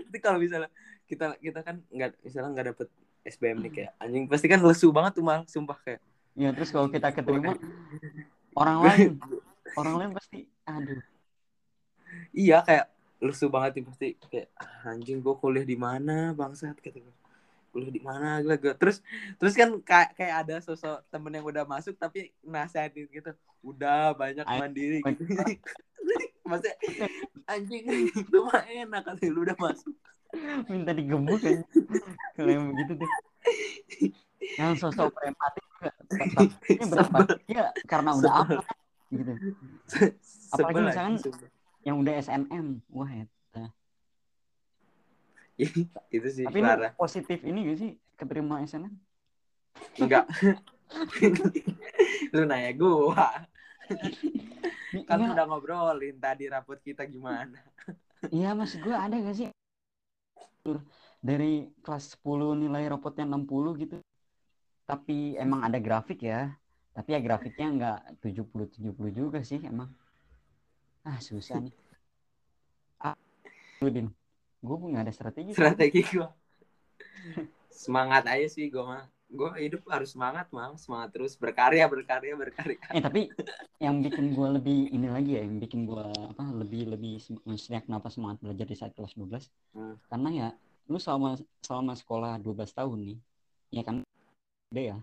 Tapi 0.07 0.17
kalau 0.23 0.39
misalnya 0.39 0.71
kita 1.09 1.35
kita 1.43 1.59
kan 1.59 1.83
nggak 1.91 2.15
misalnya 2.23 2.49
nggak 2.55 2.67
dapet 2.71 2.87
SBM 3.27 3.57
nih 3.67 3.71
kayak 3.75 3.91
anjing 3.99 4.23
pasti 4.31 4.47
kan 4.47 4.63
lesu 4.63 4.89
banget 4.95 5.19
tuh 5.19 5.25
mal 5.27 5.43
sumpah 5.45 5.75
kayak. 5.83 5.99
Iya 6.39 6.55
terus 6.55 6.71
kalau 6.71 6.87
kita 6.87 7.11
keterima 7.11 7.59
orang 8.55 8.77
lain 8.87 9.09
orang 9.75 9.95
lain 9.99 10.11
pasti 10.15 10.47
aduh. 10.63 11.03
Iya 12.31 12.63
kayak 12.63 12.85
lesu 13.21 13.45
banget 13.51 13.71
nih 13.79 13.85
pasti 13.85 14.07
kayak 14.31 14.47
"Ah, 14.55 14.95
anjing 14.95 15.19
gue 15.19 15.35
kuliah 15.37 15.67
di 15.67 15.75
mana 15.75 16.31
bangsat 16.33 16.79
kata 16.79 16.97
gue 16.97 17.15
kuliah 17.71 17.89
di 17.89 18.01
mana 18.03 18.43
gila 18.43 18.55
gue 18.59 18.73
terus 18.75 18.99
terus 19.39 19.55
kan 19.55 19.71
kayak 19.81 20.11
kayak 20.13 20.35
ada 20.43 20.55
sosok 20.59 21.01
temen 21.07 21.31
yang 21.31 21.47
udah 21.47 21.63
masuk 21.63 21.95
tapi 21.95 22.35
nasihatin 22.43 23.07
gitu. 23.07 23.31
Udah 23.63 24.11
banyak 24.13 24.43
mandiri 24.43 24.99
gitu. 24.99 25.23
Maksudnya 26.51 26.75
anjing 27.47 27.83
itu 28.11 28.37
mah 28.43 28.63
enak 28.67 29.01
kan 29.07 29.15
lu 29.23 29.47
udah 29.47 29.55
masuk. 29.55 29.95
Minta 30.67 30.91
digebuk 30.91 31.39
kan 31.39 31.63
kalau 32.35 32.51
yang 32.51 32.65
begitu 32.75 32.93
tuh. 32.99 33.09
Yang 34.59 34.71
sosok 34.83 35.15
prematik 35.15 35.65
tapi 35.79 36.77
berapa? 36.85 37.17
Ya 37.47 37.65
karena 37.87 38.11
udah 38.19 38.33
apa 38.43 38.61
gitu. 39.11 39.33
Apalagi 40.51 40.81
misalkan- 40.83 41.49
yang 41.81 41.97
udah 41.97 42.13
SNM 42.19 42.67
wah 42.93 43.09
ya. 43.09 43.25
itu 46.15 46.27
sih 46.31 46.45
tapi 46.49 46.59
lu 46.59 46.69
parah 46.69 46.91
positif 46.97 47.39
ini 47.45 47.59
gak 47.71 47.77
sih 47.77 47.91
keterima 48.17 48.61
SNM 48.65 48.93
enggak. 50.01 50.25
Lu 52.35 52.43
nanya 52.47 52.71
gua. 52.75 53.47
Ini- 54.91 55.07
kan 55.07 55.19
enggak, 55.19 55.35
udah 55.35 55.45
ngobrolin 55.47 56.19
tadi 56.19 56.51
rapot 56.51 56.79
kita 56.83 57.07
gimana. 57.07 57.59
Iya 58.27 58.53
mas 58.53 58.75
gue 58.75 58.91
ada 58.93 59.15
gak 59.15 59.35
sih? 59.35 59.47
Dari 61.21 61.69
kelas 61.81 62.17
10 62.17 62.53
nilai 62.57 62.85
rapotnya 62.91 63.25
60 63.25 63.71
gitu. 63.79 63.97
Tapi 64.85 65.39
emang 65.39 65.63
ada 65.65 65.79
grafik 65.79 66.21
ya. 66.21 66.51
Tapi 66.91 67.15
ya 67.15 67.19
grafiknya 67.23 67.67
nggak 67.71 67.99
70 68.19 68.67
70 68.67 69.11
juga 69.15 69.39
sih 69.47 69.63
emang. 69.63 69.89
Ah 71.07 71.17
susah 71.23 71.63
nih. 71.63 71.73
Ah 73.01 73.15
lu, 73.81 73.89
din 73.89 74.07
gue 74.61 74.75
nggak 74.77 75.03
ada 75.09 75.13
strategi 75.13 75.51
strategi 75.51 76.01
gua. 76.13 76.29
Semangat 77.71 78.29
aja 78.29 78.45
sih 78.45 78.69
gua 78.69 78.83
mah. 78.85 79.03
Gua 79.31 79.55
hidup 79.55 79.87
harus 79.87 80.11
semangat 80.11 80.51
mah 80.51 80.75
semangat 80.75 81.15
terus. 81.15 81.33
Berkarya 81.33 81.87
berkarya 81.87 82.35
berkarya. 82.35 82.77
Eh 82.91 83.01
tapi 83.01 83.31
yang 83.79 84.03
bikin 84.03 84.35
gue 84.35 84.47
lebih 84.59 84.79
ini 84.91 85.07
lagi 85.07 85.39
ya 85.39 85.41
yang 85.41 85.57
bikin 85.57 85.87
gue 85.87 86.03
apa 86.03 86.43
lebih 86.51 86.93
lebih 86.93 87.17
maksudnya 87.41 87.81
kenapa 87.81 88.11
semangat 88.11 88.37
belajar 88.43 88.67
di 88.67 88.77
saat 88.77 88.93
kelas 88.93 89.15
12 89.15 89.49
Hmm. 89.71 89.95
karena 90.11 90.29
ya 90.29 90.47
lu 90.91 90.99
selama 90.99 91.39
selama 91.63 91.95
sekolah 91.95 92.37
12 92.37 92.75
tahun 92.75 92.99
nih 93.07 93.17
ya 93.71 93.81
kan 93.81 93.95
gede 94.69 94.83
ya. 94.93 94.97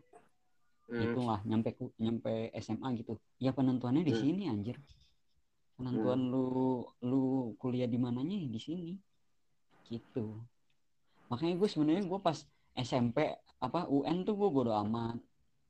Hmm. 0.89 1.03
itulah 1.05 1.41
nyampe 1.45 1.73
nyampe 1.99 2.53
SMA 2.55 2.89
gitu. 3.01 3.17
Ya 3.41 3.51
penentuannya 3.51 4.05
di 4.05 4.13
Hmm. 4.15 4.23
sini 4.23 4.45
anjir. 4.47 4.77
Penentuan 5.75 6.21
lu 6.29 6.47
lu 7.01 7.23
kuliah 7.57 7.89
di 7.89 7.97
mananya 7.97 8.37
ya 8.37 8.47
di 8.47 8.61
sini 8.61 8.93
gitu. 9.89 10.37
Makanya 11.33 11.57
gue 11.57 11.69
sebenarnya 11.69 12.05
gue 12.05 12.21
pas 12.21 12.39
SMP 12.77 13.33
apa 13.59 13.89
UN 13.89 14.23
tuh 14.23 14.37
gue 14.37 14.49
bodo 14.53 14.71
amat. 14.87 15.17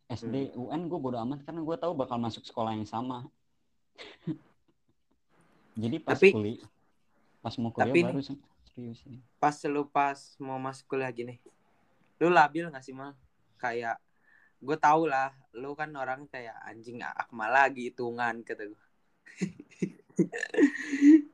SD 0.08 0.56
UN 0.56 0.88
gue 0.90 0.98
bodo 0.98 1.16
amat 1.22 1.44
karena 1.46 1.60
gue 1.62 1.76
tahu 1.78 1.92
bakal 1.94 2.18
masuk 2.18 2.42
sekolah 2.42 2.74
yang 2.74 2.84
sama. 2.88 3.24
Jadi 5.78 5.96
pas 6.02 6.18
Tapi- 6.18 6.34
kuliah 6.34 6.66
pas 7.38 7.54
mau 7.62 7.70
kuliah 7.70 7.94
tapi 7.94 8.02
baru 8.02 8.18
se- 8.18 8.42
serius 8.74 8.98
ini. 9.06 9.22
pas 9.38 9.54
lu 9.70 9.86
pas 9.86 10.18
mau 10.42 10.58
masuk 10.58 10.90
kuliah 10.90 11.06
gini 11.14 11.38
lu 12.18 12.34
labil 12.34 12.66
gak 12.66 12.82
sih 12.82 12.90
mal? 12.90 13.14
Kayak 13.62 14.02
gue 14.58 14.74
tau 14.74 15.06
lah 15.06 15.30
lu 15.54 15.70
kan 15.78 15.94
orang 15.94 16.26
kayak 16.26 16.58
anjing 16.66 16.98
akmal 16.98 17.46
lagi 17.46 17.94
hitungan 17.94 18.42
kata 18.42 18.74
gue 18.74 18.82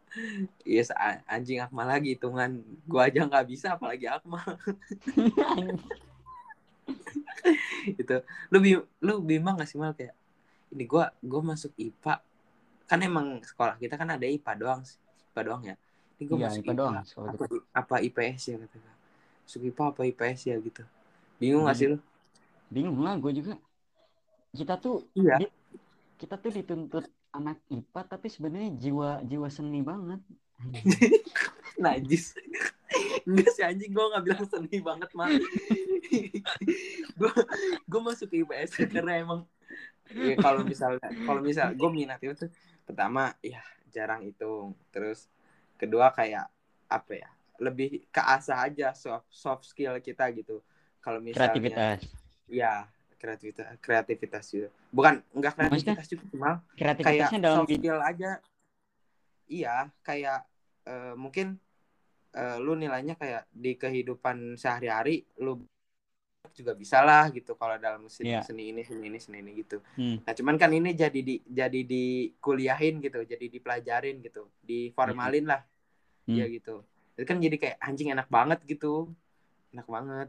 yes, 0.64 0.90
anjing 1.29 1.61
akmal 1.64 1.87
lagi 1.87 2.14
hitungan 2.14 2.62
gue 2.87 3.00
aja 3.00 3.20
nggak 3.27 3.46
bisa 3.50 3.66
apalagi 3.77 4.07
akmal. 4.09 4.44
Itu 8.00 8.16
lu 8.53 8.59
lu 9.05 9.14
bimbang 9.20 9.61
gak 9.61 9.68
sih 9.68 9.79
mal 9.81 9.92
kayak 9.92 10.16
ini 10.74 10.85
gue 10.88 11.05
gue 11.22 11.40
masuk 11.44 11.72
IPA 11.79 12.14
kan 12.85 13.00
emang 13.00 13.40
sekolah 13.40 13.81
kita 13.81 13.94
kan 14.00 14.09
ada 14.16 14.27
IPA 14.27 14.53
doang 14.59 14.81
sih. 14.85 14.98
IPA 15.33 15.40
doang 15.46 15.62
ya. 15.64 15.77
Ini 16.18 16.22
gue 16.29 16.37
Iya, 16.38 16.46
masuk 16.48 16.64
IPA 16.64 16.74
doang 16.79 16.94
sekolah 17.05 17.31
apa, 17.33 17.44
apa 17.74 17.96
IPS 18.03 18.42
ya 18.50 18.57
kata 18.59 18.77
masuk 19.44 19.61
IPA 19.70 19.85
apa 19.92 20.00
IPS 20.11 20.40
ya 20.50 20.57
gitu. 20.61 20.83
Bingung 21.40 21.64
gak 21.68 21.77
sih 21.79 21.87
lu? 21.92 21.98
Bingung 22.72 22.98
lah 23.05 23.14
gue 23.20 23.33
juga. 23.37 23.55
Kita 24.55 24.74
tuh 24.79 25.05
iya. 25.18 25.37
Di- 25.38 25.55
kita 26.20 26.38
tuh 26.38 26.50
dituntut 26.55 27.05
anak 27.35 27.59
IPA 27.66 28.01
tapi 28.07 28.27
sebenarnya 28.31 28.70
jiwa 28.79 29.11
jiwa 29.27 29.49
seni 29.51 29.83
banget. 29.83 30.23
Najis. 31.83 32.38
Enggak 33.27 33.51
sih 33.59 33.64
anjing 33.66 33.90
gue 33.90 34.05
nggak 34.07 34.25
bilang 34.25 34.47
seni 34.47 34.79
banget 34.79 35.11
mah 35.18 35.27
gue 37.18 37.33
gue 37.90 38.01
masuk 38.01 38.31
ke 38.31 38.47
IPS 38.47 38.87
karena 38.87 39.18
emang 39.18 39.42
ya, 40.14 40.38
kalau 40.38 40.62
misalnya 40.62 41.03
kalau 41.27 41.42
misal 41.42 41.75
gue 41.75 41.90
minat 41.90 42.23
itu 42.23 42.47
tuh 42.47 42.51
pertama 42.87 43.35
ya 43.42 43.61
jarang 43.90 44.23
hitung. 44.23 44.79
Terus 44.94 45.27
kedua 45.75 46.14
kayak 46.14 46.47
apa 46.87 47.12
ya 47.18 47.29
lebih 47.59 48.07
ke 48.14 48.23
asah 48.23 48.70
aja 48.70 48.94
soft 48.94 49.27
soft 49.35 49.64
skill 49.66 49.99
kita 49.99 50.31
gitu. 50.31 50.62
Kalau 51.03 51.18
misalnya 51.18 51.51
kreativitas. 51.51 52.01
ya 52.47 52.87
kreativitas 53.25 53.67
kreativitas 53.81 54.45
juga 54.53 54.69
bukan 54.93 55.25
enggak 55.33 55.57
Maksudnya? 55.57 55.97
kreativitas 55.97 56.07
juga 56.13 56.25
cuma 56.29 56.51
kayak 56.61 56.77
kreativitasnya 56.77 57.39
dalam 57.41 57.57
soft 57.65 57.73
skill 57.73 57.99
aja 58.05 58.31
iya 59.49 59.75
kayak 60.05 60.41
eh, 60.85 61.15
mungkin 61.17 61.57
eh, 62.37 62.57
lu 62.61 62.77
nilainya 62.77 63.17
kayak 63.17 63.49
di 63.49 63.81
kehidupan 63.81 64.61
sehari-hari 64.61 65.25
lu 65.41 65.65
juga 66.53 66.77
bisa 66.77 67.01
lah 67.03 67.33
gitu 67.33 67.57
kalau 67.57 67.81
dalam 67.81 68.07
seni, 68.07 68.31
Iya. 68.31 68.45
seni 68.45 68.71
ini 68.71 68.85
seni 68.85 69.09
ini 69.09 69.19
seni 69.19 69.41
ini 69.41 69.51
gitu 69.65 69.81
Hmm. 69.97 70.21
nah 70.23 70.33
cuman 70.37 70.61
kan 70.61 70.71
ini 70.71 70.93
jadi 70.93 71.21
di 71.25 71.41
jadi 71.43 71.81
dikuliahin 71.83 73.01
gitu 73.01 73.25
jadi 73.25 73.47
dipelajarin 73.49 74.21
gitu 74.21 74.53
diformalin 74.61 75.49
lah 75.49 75.65
Hmm. 76.29 76.37
ya 76.41 76.45
gitu 76.49 76.85
itu 77.17 77.25
kan 77.25 77.37
jadi 77.41 77.57
kayak 77.57 77.77
anjing 77.81 78.13
enak 78.13 78.29
banget 78.29 78.61
gitu 78.69 79.09
enak 79.73 79.89
banget 79.89 80.29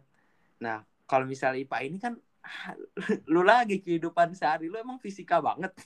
nah 0.58 0.82
kalau 1.06 1.28
misalnya 1.28 1.62
IPA 1.62 1.78
ini 1.86 1.98
kan 2.02 2.14
lu 3.34 3.42
lagi 3.42 3.82
kehidupan 3.82 4.34
sehari 4.38 4.70
lu 4.70 4.78
emang 4.80 5.02
fisika 5.02 5.42
banget. 5.42 5.74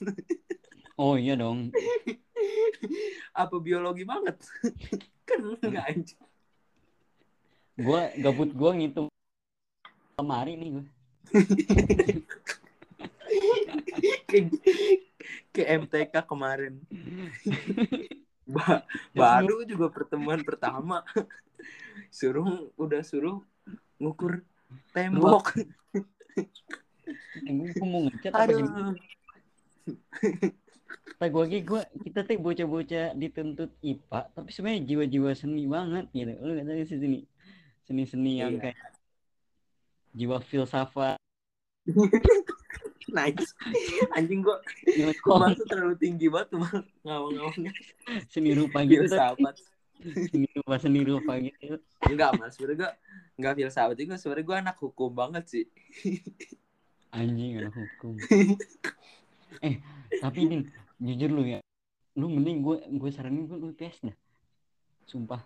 Oh 1.00 1.16
iya 1.16 1.32
dong. 1.32 1.72
Apa 3.32 3.56
biologi 3.56 4.04
banget? 4.04 4.36
Kan 5.24 5.56
enggak 5.56 5.88
anjing 5.88 6.20
gue 7.80 8.02
gabut 8.20 8.50
gue 8.52 8.70
ngitung 8.76 9.08
lemari 10.20 10.52
nih 10.60 10.68
gue 10.76 10.84
ke, 14.28 14.38
ke 15.54 15.62
MTK 15.64 16.14
kemarin. 16.26 16.82
Ba 18.44 18.82
baru 19.14 19.62
juga 19.62 19.86
pertemuan 19.88 20.42
pertama. 20.42 21.06
Suruh 22.10 22.68
udah 22.74 23.00
suruh 23.06 23.38
ngukur 24.02 24.42
tembok 24.90 25.54
gue 27.46 27.88
mau 27.88 28.00
ngecat 28.06 28.32
apa 28.32 28.50
gimana? 28.52 28.92
Kata 31.20 31.26
gue 31.28 31.42
lagi 31.44 31.60
gue 31.64 31.82
kita 32.08 32.18
tuh 32.24 32.40
bocah-bocah 32.40 33.06
dituntut 33.18 33.70
IPA 33.84 34.20
tapi 34.32 34.48
sebenarnya 34.54 34.82
jiwa-jiwa 34.88 35.30
seni 35.36 35.64
banget 35.68 36.06
gitu. 36.16 36.32
Lu 36.40 36.50
nggak 36.56 36.66
tahu 36.66 36.84
sih 36.88 36.98
seni? 37.00 37.20
Seni-seni 37.84 38.32
yang 38.40 38.54
Iya. 38.56 38.70
kayak 38.70 38.78
jiwa 40.14 40.36
filsafat. 40.42 41.18
Nice. 43.10 43.50
Anjing 44.14 44.46
gua 44.46 44.62
jiwa 44.86 45.10
masuk 45.26 45.66
terlalu 45.66 45.98
tinggi 45.98 46.30
banget 46.30 46.54
ngawang-ngawangnya 47.02 47.72
seni 48.30 48.54
rupa 48.54 48.84
gitu 48.86 49.10
tapi 49.10 49.18
filsafat 49.18 49.54
seni 50.02 50.48
rupa 50.56 50.74
seni 50.80 51.00
rupa 51.04 51.32
gitu 51.38 51.76
enggak 52.08 52.30
mas. 52.40 52.56
Sebenernya 52.56 52.78
gua 52.78 52.90
enggak 53.38 53.54
filsafat 53.56 53.96
juga. 53.96 54.14
Sebenernya 54.16 54.46
gua 54.46 54.56
anak 54.60 54.76
hukum 54.80 55.10
banget 55.12 55.44
sih. 55.46 55.64
Anjing 57.14 57.60
anak 57.60 57.74
hukum. 57.74 58.14
Eh 59.66 59.82
tapi 60.22 60.46
din 60.46 60.62
jujur 61.02 61.30
lu 61.34 61.42
ya. 61.42 61.58
Lu 62.14 62.30
mending 62.30 62.62
gue 62.62 62.76
gue 62.86 63.10
saranin 63.10 63.50
gue 63.50 63.58
lu 63.58 63.74
tes 63.74 63.98
dah. 63.98 64.14
Sumpah. 65.10 65.42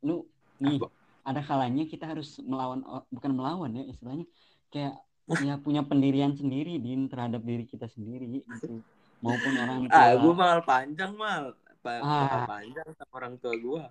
Lu 0.00 0.24
nih 0.58 0.80
Apa? 0.80 0.88
ada 1.28 1.40
kalanya 1.44 1.84
kita 1.84 2.08
harus 2.08 2.40
melawan 2.40 2.80
bukan 3.12 3.32
melawan 3.36 3.70
ya 3.76 3.84
istilahnya. 3.84 4.24
Kayak 4.72 4.96
ya 5.44 5.60
punya 5.60 5.84
pendirian 5.84 6.32
sendiri 6.32 6.80
din 6.80 7.04
terhadap 7.12 7.44
diri 7.44 7.68
kita 7.68 7.84
sendiri 7.84 8.40
gitu. 8.40 8.80
Maupun 9.22 9.52
orang 9.60 9.92
tua. 9.92 9.98
ah 9.98 10.12
gua 10.16 10.32
mal 10.32 10.60
panjang 10.64 11.12
mal 11.14 11.52
Pa- 11.78 12.02
Ah. 12.02 12.44
panjang 12.44 12.88
sama 12.98 13.12
orang 13.14 13.34
tua 13.38 13.54
gua 13.56 13.82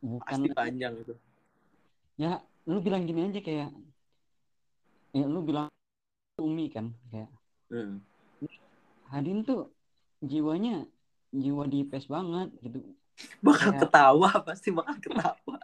bukan 0.00 0.24
pasti 0.24 0.48
panjang 0.52 0.94
itu 0.96 1.14
ya 2.16 2.40
lu 2.64 2.80
bilang 2.80 3.04
gini 3.04 3.28
aja 3.28 3.40
kayak 3.40 3.70
ya 5.12 5.24
lu 5.24 5.40
bilang 5.40 5.68
Umi 6.36 6.66
kan 6.68 6.90
kayak 7.08 7.30
hmm. 7.70 8.00
Hadin 9.08 9.44
tuh 9.44 9.70
jiwanya 10.18 10.88
jiwa 11.30 11.66
di 11.66 11.84
IPS 11.84 12.08
banget 12.08 12.48
gitu 12.60 12.80
bakal 13.40 13.70
Kayak- 13.74 13.82
ketawa 13.86 14.30
pasti 14.42 14.68
bakal 14.70 14.96
ketawa 14.98 15.56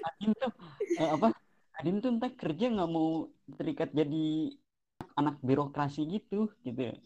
Hadin 0.00 0.30
tuh 0.34 0.52
eh, 0.96 1.10
apa 1.10 1.28
Adin 1.76 1.96
tuh 1.98 2.10
entah 2.12 2.30
kerja 2.30 2.66
nggak 2.68 2.90
mau 2.90 3.26
terikat 3.56 3.88
jadi 3.90 4.52
anak 5.16 5.40
birokrasi 5.40 6.04
gitu 6.06 6.52
gitu 6.60 6.92
ya. 6.92 6.96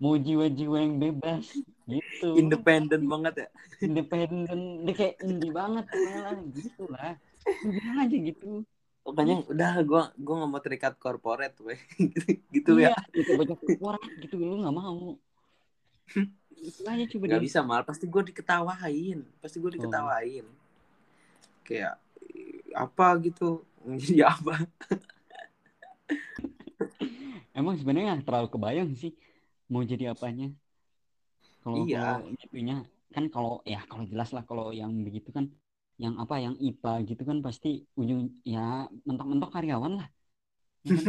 Mau 0.00 0.16
jiwa-jiwa 0.16 0.76
yang 0.80 0.96
bebas 0.96 1.44
gitu. 1.84 2.28
Independen 2.40 3.04
banget 3.04 3.34
ya. 3.46 3.48
Independen 3.84 4.88
dia 4.88 4.94
kayak 4.96 5.16
indie 5.20 5.52
banget 5.52 5.86
lah 5.92 6.34
gitu 6.56 6.88
lah 6.88 7.14
bilang 7.64 7.96
aja 8.00 8.16
gitu. 8.16 8.64
Pokoknya 9.00 9.44
udah 9.48 9.72
gue 9.84 10.02
gue 10.16 10.34
nggak 10.40 10.50
mau 10.50 10.60
terikat 10.60 10.94
korporat 10.96 11.52
weh. 11.64 11.80
Gitu 12.54 12.76
iya, 12.76 12.92
ya. 12.92 13.00
gitu 13.16 13.32
banyak 13.36 13.58
orang 13.80 14.04
gitu 14.20 14.34
lu 14.36 14.60
nggak 14.60 14.76
mau. 14.76 15.16
Aja 16.84 17.04
coba 17.16 17.24
nggak 17.28 17.44
bisa 17.44 17.60
mal. 17.64 17.84
Pasti 17.84 18.04
gue 18.08 18.22
diketawain 18.32 19.20
pasti 19.40 19.56
gue 19.56 19.70
diketawain. 19.80 20.46
Kayak 21.64 21.96
apa 22.76 23.06
gitu 23.24 23.64
jadi 23.84 24.28
apa? 24.32 24.68
Emang 27.56 27.76
sebenarnya 27.80 28.20
terlalu 28.20 28.48
kebayang 28.52 28.92
sih 28.96 29.16
mau 29.72 29.82
jadi 29.90 30.04
apanya? 30.14 30.46
Kalau 31.62 31.80
Iya. 31.80 32.22
gitunya 32.40 32.74
kan 33.14 33.24
kalau 33.34 33.50
ya 33.72 33.78
kalau 33.90 34.04
jelas 34.12 34.28
lah 34.36 34.42
kalau 34.48 34.66
yang 34.80 34.92
begitu 35.06 35.28
kan 35.36 35.44
yang 36.02 36.14
apa 36.22 36.34
yang 36.44 36.54
IPA 36.66 36.92
gitu 37.08 37.22
kan 37.30 37.38
pasti 37.46 37.68
ujung 38.00 38.20
ya 38.52 38.58
mentok-mentok 39.06 39.50
karyawan 39.56 39.92
lah. 39.98 40.06
Ya 40.86 40.92
kan? 40.96 41.06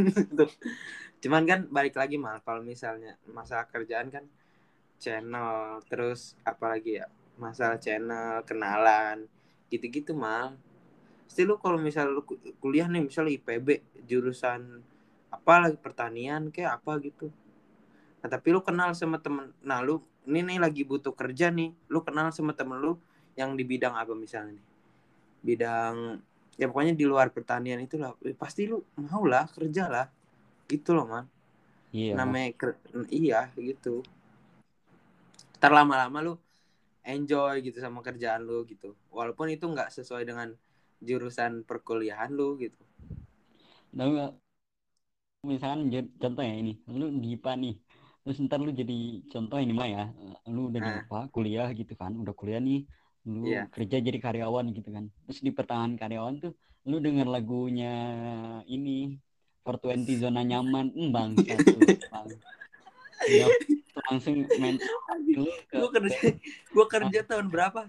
Cuman 1.23 1.43
kan 1.49 1.59
balik 1.75 1.95
lagi 2.01 2.15
mal 2.25 2.37
kalau 2.47 2.61
misalnya 2.65 3.13
masalah 3.37 3.65
kerjaan 3.73 4.09
kan 4.15 4.25
channel 5.03 5.81
terus 5.91 6.21
apalagi 6.51 6.91
ya 7.01 7.07
masalah 7.45 7.77
channel 7.85 8.43
kenalan 8.49 9.17
gitu-gitu 9.71 10.13
mal. 10.25 10.55
Pasti 11.27 11.41
lu 11.49 11.55
kalau 11.63 11.79
misal 11.87 12.05
lu 12.15 12.21
ku- 12.29 12.41
kuliah 12.63 12.87
nih 12.93 13.03
misal 13.09 13.25
IPB 13.31 13.69
jurusan 14.09 14.61
apa 15.37 15.53
lagi 15.63 15.77
pertanian 15.85 16.43
kayak 16.55 16.81
apa 16.83 16.93
gitu 17.07 17.27
nah 18.21 18.29
tapi 18.29 18.53
lu 18.53 18.61
kenal 18.61 18.93
sama 18.93 19.17
temen 19.17 19.49
nah 19.65 19.81
lu 19.81 19.97
ini 20.29 20.45
nih 20.45 20.59
lagi 20.61 20.85
butuh 20.85 21.13
kerja 21.17 21.49
nih 21.49 21.73
lu 21.89 22.05
kenal 22.05 22.29
sama 22.29 22.53
temen 22.53 22.77
lu 22.77 22.93
yang 23.33 23.55
di 23.55 23.63
bidang 23.63 23.95
apa 23.95 24.13
misalnya 24.13 24.59
nih? 24.59 24.65
Bidang 25.41 25.95
ya 26.59 26.67
pokoknya 26.69 26.93
di 26.93 27.05
luar 27.07 27.31
pertanian 27.33 27.81
itulah 27.81 28.13
Eh, 28.21 28.35
pasti 28.37 28.67
lu 28.69 28.83
mau 28.99 29.23
lah 29.25 29.47
kerja 29.49 29.87
lah 29.89 30.05
gitu 30.69 30.93
loh 30.93 31.07
man. 31.07 31.25
Iya. 31.91 32.15
Namanya 32.15 32.53
ker- 32.55 32.81
iya 33.09 33.49
gitu. 33.57 34.05
Ntar 35.57 35.71
lama-lama 35.73 36.17
lu 36.21 36.33
enjoy 37.01 37.65
gitu 37.65 37.81
sama 37.81 38.05
kerjaan 38.05 38.45
lu 38.45 38.61
gitu. 38.69 38.93
Walaupun 39.09 39.49
itu 39.49 39.65
nggak 39.65 39.89
sesuai 39.89 40.23
dengan 40.27 40.53
jurusan 41.01 41.65
perkuliahan 41.65 42.29
lu 42.29 42.59
gitu. 42.61 42.77
Nggak? 43.95 44.37
misalkan 45.41 45.89
contoh 46.21 46.45
ya 46.45 46.53
ini 46.53 46.77
lu 46.85 47.09
di 47.17 47.33
IPA 47.33 47.57
nih 47.57 47.73
terus 48.21 48.37
ntar 48.45 48.61
lu 48.61 48.69
jadi 48.69 49.25
contoh 49.33 49.57
ini 49.57 49.73
mah 49.73 49.89
ya. 49.89 50.05
Lu 50.49 50.69
udah 50.69 50.79
di 50.81 50.89
Ah. 50.89 51.01
IPA 51.01 51.19
kuliah 51.33 51.69
gitu 51.73 51.93
kan 51.97 52.13
udah 52.13 52.33
kuliah 52.37 52.61
nih 52.61 52.85
lu 53.25 53.45
Iya. 53.49 53.69
kerja 53.69 53.97
jadi 54.01 54.17
karyawan 54.17 54.73
gitu 54.73 54.89
kan. 54.93 55.09
Terus 55.25 55.39
di 55.41 55.51
pertengahan 55.53 55.93
karyawan 55.97 56.35
tuh 56.41 56.53
lu 56.89 56.97
denger 56.97 57.25
lagunya 57.29 57.93
ini 58.65 59.17
420 59.65 60.17
zona 60.21 60.41
nyaman. 60.41 60.89
Tuh 60.93 61.09
bang 61.13 61.29
Ya, 63.29 63.45
langsung 64.09 64.49
main 64.57 64.81
lu 65.29 65.45
ke 65.69 65.77
gua 65.77 65.89
kerja 65.93 66.17
gua 66.73 66.85
kerja 66.89 67.19
tahun 67.21 67.53
berapa? 67.53 67.85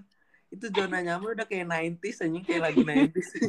Itu 0.52 0.68
zona 0.68 1.00
nyaman 1.00 1.32
udah 1.40 1.48
kayak 1.48 1.64
90s 1.64 2.20
anjing 2.20 2.44
kayak 2.44 2.60
lagu 2.68 2.84
90s 2.84 3.28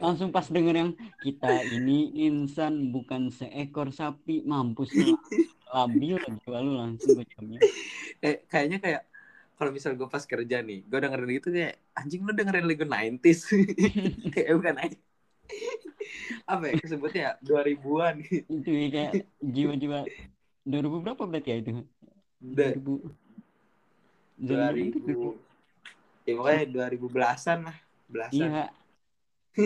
langsung 0.00 0.32
pas 0.32 0.48
denger 0.48 0.74
yang 0.74 0.90
kita 1.20 1.60
ini 1.68 2.08
insan 2.24 2.88
bukan 2.88 3.28
seekor 3.28 3.92
sapi 3.92 4.40
mampus 4.48 4.96
labil 5.70 6.16
jiwa 6.18 6.58
lu 6.64 6.72
langsung 6.80 7.14
gue 7.14 7.24
jamnya 7.36 7.60
eh, 8.24 8.42
kayaknya 8.48 8.78
kayak 8.80 9.02
kalau 9.60 9.70
misal 9.76 9.92
gue 9.92 10.08
pas 10.08 10.24
kerja 10.24 10.64
nih 10.64 10.88
gue 10.88 10.98
dengerin 10.98 11.30
itu 11.36 11.48
kayak 11.52 11.74
anjing 11.92 12.24
lu 12.24 12.32
dengerin 12.32 12.64
lagu 12.64 12.84
90s 12.88 13.40
kayak 14.32 14.50
bukan 14.56 14.76
anjing. 14.80 15.04
apa 16.46 16.64
ya 16.70 16.74
sebutnya 16.86 17.28
2000-an 17.42 18.14
itu 18.24 18.70
ya 18.70 18.88
kayak 18.88 19.14
jiwa-jiwa. 19.42 20.00
2000 20.64 20.96
berapa 21.02 21.22
berarti 21.26 21.48
ya 21.50 21.56
itu? 21.60 21.70
Da- 22.40 22.74
2000 22.74 23.04
Zona 24.40 24.72
nyaman 24.72 24.88
tuh 24.96 25.00
2000 25.04 25.30
ya 26.24 26.32
pokoknya 26.38 26.64
2000 26.72 27.06
belasan 27.12 27.58
lah 27.68 27.76
belasan. 28.10 28.50
Iya. 28.50 28.64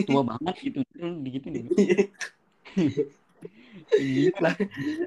Tua 0.05 0.23
banget 0.25 0.55
gitu. 0.61 0.79
Lu 0.97 1.21
gitu 1.25 1.47
nih 1.49 1.65
Lah, 4.41 4.55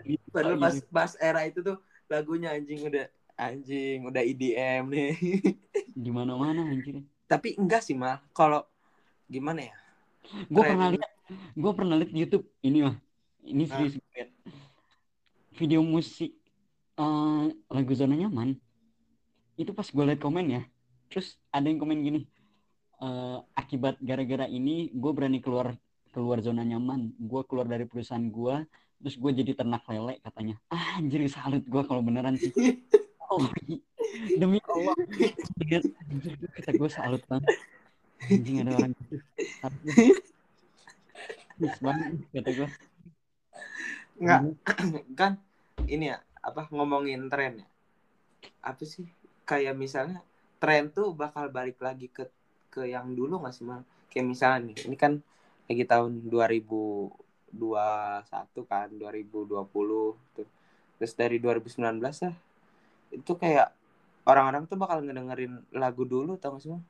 Gitu, 0.05 0.25
padahal 0.29 0.57
pas 0.59 0.75
gitu. 0.75 0.87
pas 0.91 1.11
era 1.17 1.41
itu 1.47 1.59
tuh 1.63 1.77
lagunya 2.07 2.53
anjing 2.53 2.85
udah 2.85 3.05
anjing 3.35 4.05
udah 4.05 4.21
EDM 4.21 4.83
nih. 4.91 5.09
Di 6.03 6.09
mana-mana 6.13 6.67
anjir. 6.67 7.01
Tapi 7.25 7.57
enggak 7.57 7.81
sih 7.83 7.95
mal. 7.97 8.21
Kalau 8.31 8.63
gimana 9.27 9.65
ya? 9.71 9.75
Gue 10.47 10.63
pernah 10.63 10.87
lihat 10.91 11.11
gue 11.55 11.71
pernah 11.73 11.95
lihat 11.97 12.11
YouTube. 12.13 12.45
Ini 12.61 12.77
mah 12.85 12.95
ini 13.47 13.63
Ah. 13.65 13.69
serius 13.71 13.95
gue 13.95 14.11
liat. 14.13 14.29
video 15.57 15.81
musik 15.81 16.37
eh, 16.95 17.45
lagu 17.67 17.91
zona 17.97 18.13
nyaman. 18.13 18.53
Itu 19.57 19.73
pas 19.73 19.87
gue 19.89 20.03
liat 20.05 20.21
komen 20.21 20.45
ya. 20.53 20.61
Terus 21.09 21.39
ada 21.49 21.65
yang 21.65 21.79
komen 21.81 22.03
gini 22.03 22.21
eh, 23.01 23.37
akibat 23.57 23.99
gara-gara 24.01 24.45
ini 24.49 24.89
gue 24.93 25.11
berani 25.13 25.39
keluar 25.41 25.73
keluar 26.11 26.41
zona 26.41 26.63
nyaman. 26.65 27.13
Gue 27.17 27.41
keluar 27.45 27.69
dari 27.69 27.85
perusahaan 27.85 28.23
gue 28.23 28.55
terus 28.97 29.15
gue 29.21 29.31
jadi 29.43 29.51
ternak 29.53 29.85
lele 29.89 30.17
katanya. 30.25 30.57
Ah, 30.73 30.97
anjir 30.97 31.21
salut 31.29 31.61
gue 31.61 31.81
kalau 31.85 32.01
beneran 32.01 32.37
sih. 32.37 32.53
Oh, 33.27 33.43
demi 34.39 34.55
Allah. 34.71 34.95
Anjir 35.59 35.83
kata 36.55 36.71
gue 36.79 36.87
salut 36.87 37.19
banget. 37.27 37.59
Anjing 38.23 38.63
ada 38.63 38.71
orang 38.71 38.91
gitu. 38.95 39.15
Banget 41.83 42.11
kata 42.31 42.49
gue 42.55 42.69
enggak 44.17 44.41
kan 45.19 45.31
ini 45.85 46.09
ya 46.13 46.17
apa 46.41 46.67
ngomongin 46.73 47.29
tren 47.29 47.61
ya. 47.61 47.67
Apa 48.63 48.83
sih? 48.83 49.05
Kayak 49.47 49.77
misalnya 49.77 50.19
tren 50.57 50.89
tuh 50.91 51.13
bakal 51.13 51.51
balik 51.53 51.79
lagi 51.79 52.09
ke 52.11 52.27
ke 52.77 52.85
yang 52.85 53.17
dulu 53.17 53.41
nggak 53.41 53.53
sih 53.57 53.65
mal 53.65 53.81
kayak 54.13 54.25
misalnya 54.29 54.69
nih 54.69 54.77
ini 54.85 54.95
kan 54.97 55.17
lagi 55.67 55.83
tahun 55.83 56.31
2021 56.31 57.11
kan 58.63 58.87
2020 58.95 59.51
tuh. 60.35 60.47
Terus 60.97 61.13
dari 61.13 61.37
2019 61.37 61.99
lah 62.01 62.35
itu 63.13 63.31
kayak 63.37 63.69
orang-orang 64.27 64.67
tuh 64.67 64.79
bakal 64.79 65.03
ngedengerin 65.03 65.63
lagu 65.75 66.03
dulu 66.03 66.35
tau 66.35 66.57
gak 66.57 66.61
sih 66.63 66.71
Mal? 66.71 66.83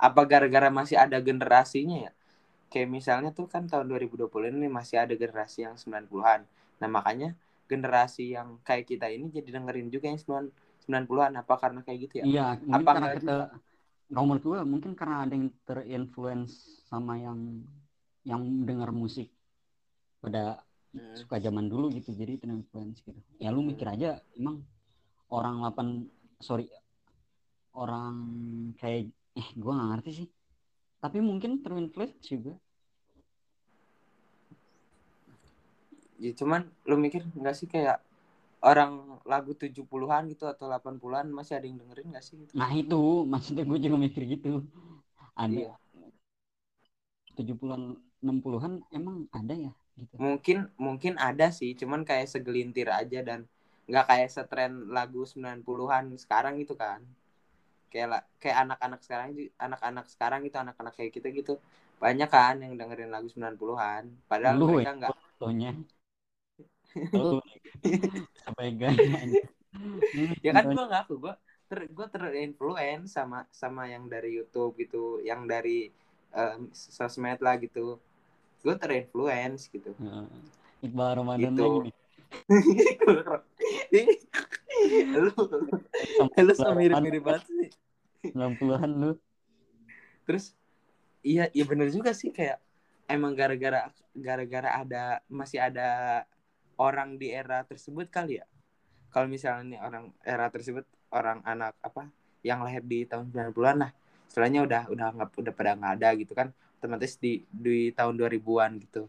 apa 0.00 0.20
gara-gara 0.28 0.68
masih 0.68 0.96
ada 1.00 1.18
generasinya 1.20 2.08
ya? 2.08 2.12
Kayak 2.72 2.88
misalnya 2.88 3.30
tuh 3.32 3.48
kan 3.48 3.68
tahun 3.68 3.88
2020 3.88 4.28
ini 4.52 4.68
masih 4.68 5.00
ada 5.02 5.14
generasi 5.16 5.64
yang 5.66 5.74
90-an 5.76 6.44
nah 6.82 6.90
makanya 6.90 7.38
generasi 7.70 8.34
yang 8.34 8.58
kayak 8.66 8.90
kita 8.90 9.06
ini 9.06 9.30
jadi 9.30 9.54
dengerin 9.62 9.86
juga 9.86 10.10
yang 10.10 10.18
90-an 10.18 11.32
apa 11.38 11.54
karena 11.56 11.80
kayak 11.86 11.98
gitu 12.10 12.14
ya? 12.20 12.24
Iya 12.26 12.46
Apa 12.74 12.90
karena 12.98 13.08
kita 13.16 13.36
kalau 14.12 14.28
menurut 14.28 14.44
gue 14.44 14.60
mungkin 14.68 14.92
karena 14.92 15.24
ada 15.24 15.32
yang 15.32 15.48
terinfluence 15.64 16.84
sama 16.86 17.16
yang 17.16 17.64
yang 18.28 18.42
dengar 18.68 18.92
musik 18.92 19.32
pada 20.20 20.62
Hmm. 20.92 21.16
suka 21.16 21.40
zaman 21.40 21.72
dulu 21.72 21.88
gitu 21.88 22.12
jadi 22.12 22.36
terinfluence 22.36 23.00
gitu. 23.00 23.16
Ya 23.40 23.48
lu 23.48 23.64
mikir 23.64 23.88
aja 23.88 24.20
emang 24.36 24.60
orang 25.32 25.64
8 25.64 26.04
sorry 26.36 26.68
orang 27.72 28.12
kayak 28.76 29.08
eh 29.32 29.48
gua 29.56 29.72
nggak 29.80 29.88
ngerti 29.96 30.10
sih. 30.12 30.28
Tapi 31.00 31.24
mungkin 31.24 31.64
terinfluence 31.64 32.20
juga. 32.28 32.60
Ya 36.20 36.36
cuman 36.36 36.68
lu 36.84 37.00
mikir 37.00 37.24
nggak 37.32 37.56
sih 37.56 37.64
kayak 37.64 38.04
orang 38.62 39.18
lagu 39.26 39.52
70-an 39.58 40.30
gitu 40.30 40.46
atau 40.46 40.70
80-an 40.70 41.26
masih 41.34 41.58
ada 41.58 41.66
yang 41.66 41.82
dengerin 41.82 42.14
nggak 42.14 42.24
sih 42.24 42.34
gitu? 42.38 42.54
nah 42.54 42.70
itu. 42.70 43.26
Maksudnya 43.26 43.66
gue 43.66 43.78
juga 43.82 43.96
mikir 43.98 44.22
gitu. 44.26 44.62
Ada 45.34 45.50
Iya. 45.50 45.74
70-an 47.34 47.98
60-an 48.22 48.86
emang 48.94 49.26
ada 49.34 49.54
ya 49.56 49.72
gitu. 49.98 50.14
Mungkin 50.14 50.70
mungkin 50.78 51.18
ada 51.18 51.50
sih. 51.50 51.74
Cuman 51.74 52.06
kayak 52.06 52.30
segelintir 52.30 52.86
aja 52.86 53.24
dan 53.26 53.50
nggak 53.90 54.06
kayak 54.06 54.30
setren 54.30 54.94
lagu 54.94 55.26
90-an 55.26 56.14
sekarang 56.14 56.62
gitu 56.62 56.78
kan. 56.78 57.02
Kayak 57.90 58.30
kayak 58.38 58.56
anak-anak 58.68 59.00
sekarang 59.02 59.28
anak-anak 59.58 60.06
sekarang 60.06 60.40
itu 60.46 60.56
anak-anak 60.56 60.94
kayak 60.94 61.12
kita 61.18 61.34
gitu. 61.34 61.58
Banyak 61.98 62.30
kan 62.30 62.62
yang 62.62 62.78
dengerin 62.78 63.10
lagu 63.10 63.26
90-an 63.26 64.26
padahal 64.30 64.54
Lu, 64.58 64.70
mereka 64.70 64.94
nggak 64.94 65.10
contohnya 65.10 65.70
lu 67.12 67.40
sampai 68.44 68.76
gaya 68.76 69.00
ya 70.44 70.52
kan 70.52 70.68
gua 70.72 70.86
ngaku 70.92 71.14
gua 71.16 71.34
ter 71.72 71.88
gue 71.88 72.06
terinfluence 72.12 73.16
sama 73.16 73.48
sama 73.48 73.88
yang 73.88 74.04
dari 74.04 74.36
YouTube 74.36 74.76
gitu 74.76 75.24
yang 75.24 75.48
dari 75.48 75.88
um, 76.36 76.68
sosmed 76.72 77.40
lah 77.40 77.56
gitu. 77.56 77.96
Gue 78.60 78.76
terinfluence 78.76 79.72
gitu. 79.72 79.96
Nah, 79.96 80.28
Iqbal 80.84 81.16
Ramadan 81.16 81.56
Gitu. 81.56 81.64
lagi. 81.64 81.90
Lu 85.16 85.32
lu 86.44 86.52
sama 86.52 86.76
mirip-mirip 86.76 87.24
banget 87.24 87.48
sih. 87.48 87.72
90-an 88.36 88.92
lu. 88.92 89.12
terus 90.22 90.54
iya 91.26 91.50
iya 91.50 91.66
bener 91.66 91.90
juga 91.90 92.14
sih 92.14 92.30
kayak 92.30 92.62
emang 93.10 93.34
gara-gara 93.34 93.90
gara-gara 94.14 94.70
ada 94.78 95.18
masih 95.26 95.58
ada 95.58 96.22
orang 96.82 97.14
di 97.14 97.30
era 97.30 97.62
tersebut 97.62 98.10
kali 98.10 98.42
ya 98.42 98.46
kalau 99.14 99.30
misalnya 99.30 99.62
nih 99.76 99.80
orang 99.86 100.04
era 100.26 100.50
tersebut 100.50 100.82
orang 101.14 101.38
anak 101.46 101.78
apa 101.78 102.10
yang 102.42 102.66
lahir 102.66 102.82
di 102.82 103.06
tahun 103.06 103.30
90-an 103.30 103.76
lah 103.86 103.90
istilahnya 104.26 104.60
udah 104.66 104.82
udah 104.90 105.06
nggak 105.14 105.28
udah 105.38 105.52
pada 105.54 105.70
nggak 105.78 105.92
ada 106.00 106.08
gitu 106.18 106.32
kan 106.34 106.48
otomatis 106.80 107.14
di 107.14 107.46
di 107.46 107.94
tahun 107.94 108.18
2000-an 108.18 108.82
gitu 108.82 109.06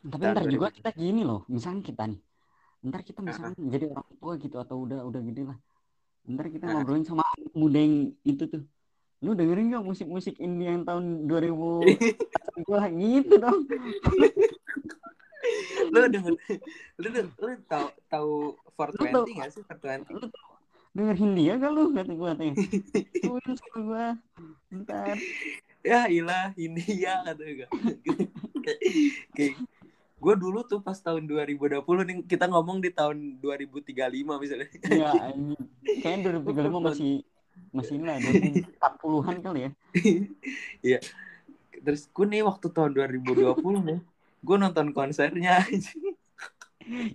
Tapi 0.00 0.16
Tahun 0.16 0.32
ntar 0.32 0.44
juga 0.48 0.68
2000. 0.72 0.78
kita 0.80 0.90
gini 0.96 1.22
loh, 1.22 1.44
misalnya 1.46 1.84
kita 1.84 2.02
nih. 2.08 2.20
Ntar 2.88 3.00
kita 3.04 3.20
misalnya 3.20 3.52
jadi 3.60 3.92
orang 3.92 4.08
tua 4.16 4.32
gitu 4.40 4.56
atau 4.56 4.76
udah 4.88 5.04
udah 5.04 5.20
gede 5.28 5.42
lah. 5.44 5.58
Ntar 6.24 6.48
kita 6.48 6.64
Heeh. 6.64 6.72
ngobrolin 6.72 7.04
sama 7.04 7.20
muda 7.52 7.76
yang 7.76 8.08
itu 8.24 8.48
tuh. 8.48 8.64
Lu 9.20 9.36
dengerin 9.36 9.76
gak 9.76 9.84
musik-musik 9.84 10.40
indie 10.40 10.72
yang 10.72 10.88
tahun 10.88 11.28
2000 11.28 11.52
gua 12.64 12.88
gitu 12.96 13.34
dong. 13.36 13.60
lu 15.90 15.98
denger 16.06 16.32
lu 16.96 17.06
denger, 17.06 17.24
lu 17.34 17.50
tahu 17.64 17.86
tahu 18.06 18.32
Lu 18.54 19.04
tahu- 19.04 19.26
420 19.26 19.36
nggak 19.36 19.50
sih 19.50 19.62
420 19.62 20.10
Lu 20.10 20.18
tuh 20.22 20.30
denger 20.90 21.16
Hindia 21.16 21.52
gak 21.54 21.70
lu 21.70 21.82
kata 21.90 22.12
gua 22.12 22.30
tanya. 22.34 22.54
Tuin 23.16 23.50
sama 23.54 23.78
gua. 23.80 24.06
Ntar. 24.72 25.16
ya 25.80 26.04
ilah 26.06 26.52
ini 26.56 26.82
ya 27.00 27.24
kata 27.24 27.40
gue 27.40 27.64
kayak 29.32 29.54
gue 30.20 30.34
dulu 30.36 30.60
tuh 30.62 30.76
pas 30.78 30.92
tahun 30.94 31.24
2020 31.24 31.80
nih 31.80 32.16
kita 32.26 32.44
ngomong 32.46 32.78
di 32.78 32.92
tahun 32.92 33.40
2035 33.40 33.96
misalnya 34.36 34.68
Ya, 34.84 35.32
kayaknya 35.96 36.36
2035 36.44 36.84
masih 36.84 37.24
masih 37.72 37.94
ini 37.96 38.04
lah 38.04 38.16
2040-an 38.20 39.36
kali 39.40 39.60
ya. 40.84 41.00
terus 41.80 42.04
gue 42.06 42.26
nih 42.28 42.44
waktu 42.44 42.66
tahun 42.68 42.90
2020 42.92 43.56
nih 43.80 43.98
gue 44.40 44.56
nonton 44.56 44.96
konsernya 44.96 45.60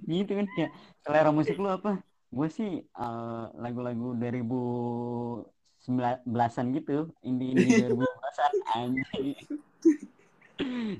Gitu 0.05 0.31
kan 0.31 0.47
ya. 0.55 0.71
Selera 1.03 1.31
musik 1.35 1.59
lu 1.59 1.67
apa? 1.69 1.99
Gue 2.31 2.47
sih 2.51 2.83
eh, 2.83 3.45
lagu-lagu 3.59 4.15
2019-an 4.15 6.65
gitu, 6.75 7.11
indie-indie 7.23 7.75
2019-an 7.91 8.53
anjing. 8.75 9.35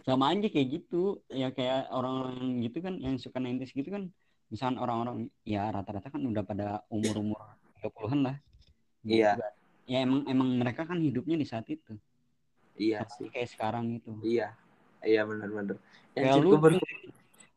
Sama 0.03 0.35
aja 0.35 0.47
kayak 0.51 0.67
gitu. 0.81 1.23
Ya 1.31 1.51
kayak 1.55 1.87
orang-orang 1.91 2.61
gitu 2.67 2.81
kan 2.83 2.99
yang 2.99 3.15
suka 3.15 3.39
90s 3.39 3.71
gitu 3.71 3.89
kan. 3.89 4.11
Misalkan 4.51 4.77
orang-orang 4.77 5.31
ya 5.47 5.71
rata-rata 5.71 6.11
kan 6.11 6.21
udah 6.21 6.43
pada 6.45 6.83
umur-umur 6.91 7.39
30-an 7.81 8.19
lah. 8.21 8.37
Gitu 9.01 9.23
Iya. 9.23 9.39
Ya 9.85 10.01
emang 10.01 10.25
emang 10.25 10.49
mereka 10.57 10.81
kan 10.89 10.97
hidupnya 10.97 11.37
di 11.37 11.45
saat 11.45 11.69
itu. 11.69 11.93
iya 12.75 13.07
sih 13.07 13.31
kayak 13.31 13.55
sekarang 13.55 13.87
itu. 13.87 14.11
iya 14.19 14.51
iya 15.05 15.21
benar-benar 15.23 15.77
Anjir, 16.15 16.43
lu, 16.47 16.57
baru 16.57 16.77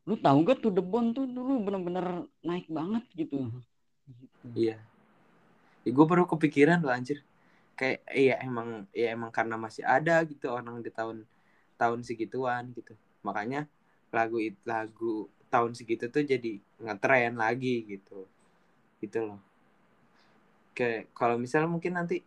lu 0.09 0.15
tahu 0.19 0.39
gak 0.43 0.59
tuh 0.65 0.73
The 0.75 0.83
Bone 0.83 1.15
tuh 1.15 1.25
dulu 1.31 1.63
bener-bener 1.63 2.27
naik 2.43 2.67
banget 2.67 3.05
gitu. 3.15 3.39
Gitu. 3.39 3.59
iya. 4.57 4.77
Ya, 5.87 5.91
gue 5.95 6.07
baru 6.09 6.27
kepikiran 6.27 6.83
loh 6.83 6.91
anjir. 6.91 7.23
Kayak 7.79 8.03
iya 8.11 8.35
emang 8.43 8.91
ya 8.91 9.15
emang 9.15 9.31
karena 9.31 9.55
masih 9.55 9.87
ada 9.87 10.21
gitu 10.27 10.51
orang 10.51 10.83
di 10.83 10.91
tahun 10.91 11.23
tahun 11.79 12.03
segituan 12.03 12.75
gitu. 12.75 12.99
Makanya 13.23 13.71
lagu 14.11 14.43
it- 14.43 14.65
lagu 14.67 15.31
tahun 15.49 15.79
segitu 15.79 16.11
tuh 16.11 16.27
jadi 16.27 16.59
ngetren 16.83 17.39
lagi 17.39 17.87
gitu. 17.87 18.27
Gitu 18.99 19.19
loh. 19.23 19.39
Kayak 20.75 21.11
kalau 21.15 21.39
misalnya 21.39 21.71
mungkin 21.71 21.95
nanti 21.95 22.21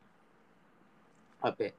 apa 1.42 1.60
ya, 1.68 1.74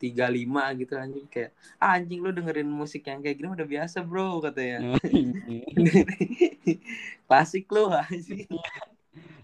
2035 0.00 0.80
gitu 0.80 0.92
anjing 0.96 1.26
kayak 1.28 1.52
ah, 1.76 2.00
anjing 2.00 2.24
lu 2.24 2.32
dengerin 2.32 2.66
musik 2.66 3.04
yang 3.04 3.20
kayak 3.20 3.36
gini 3.36 3.52
udah 3.52 3.68
biasa 3.68 4.00
bro 4.00 4.40
katanya 4.40 4.96
klasik 7.28 7.68
lu 7.68 7.92
anjing 8.08 8.48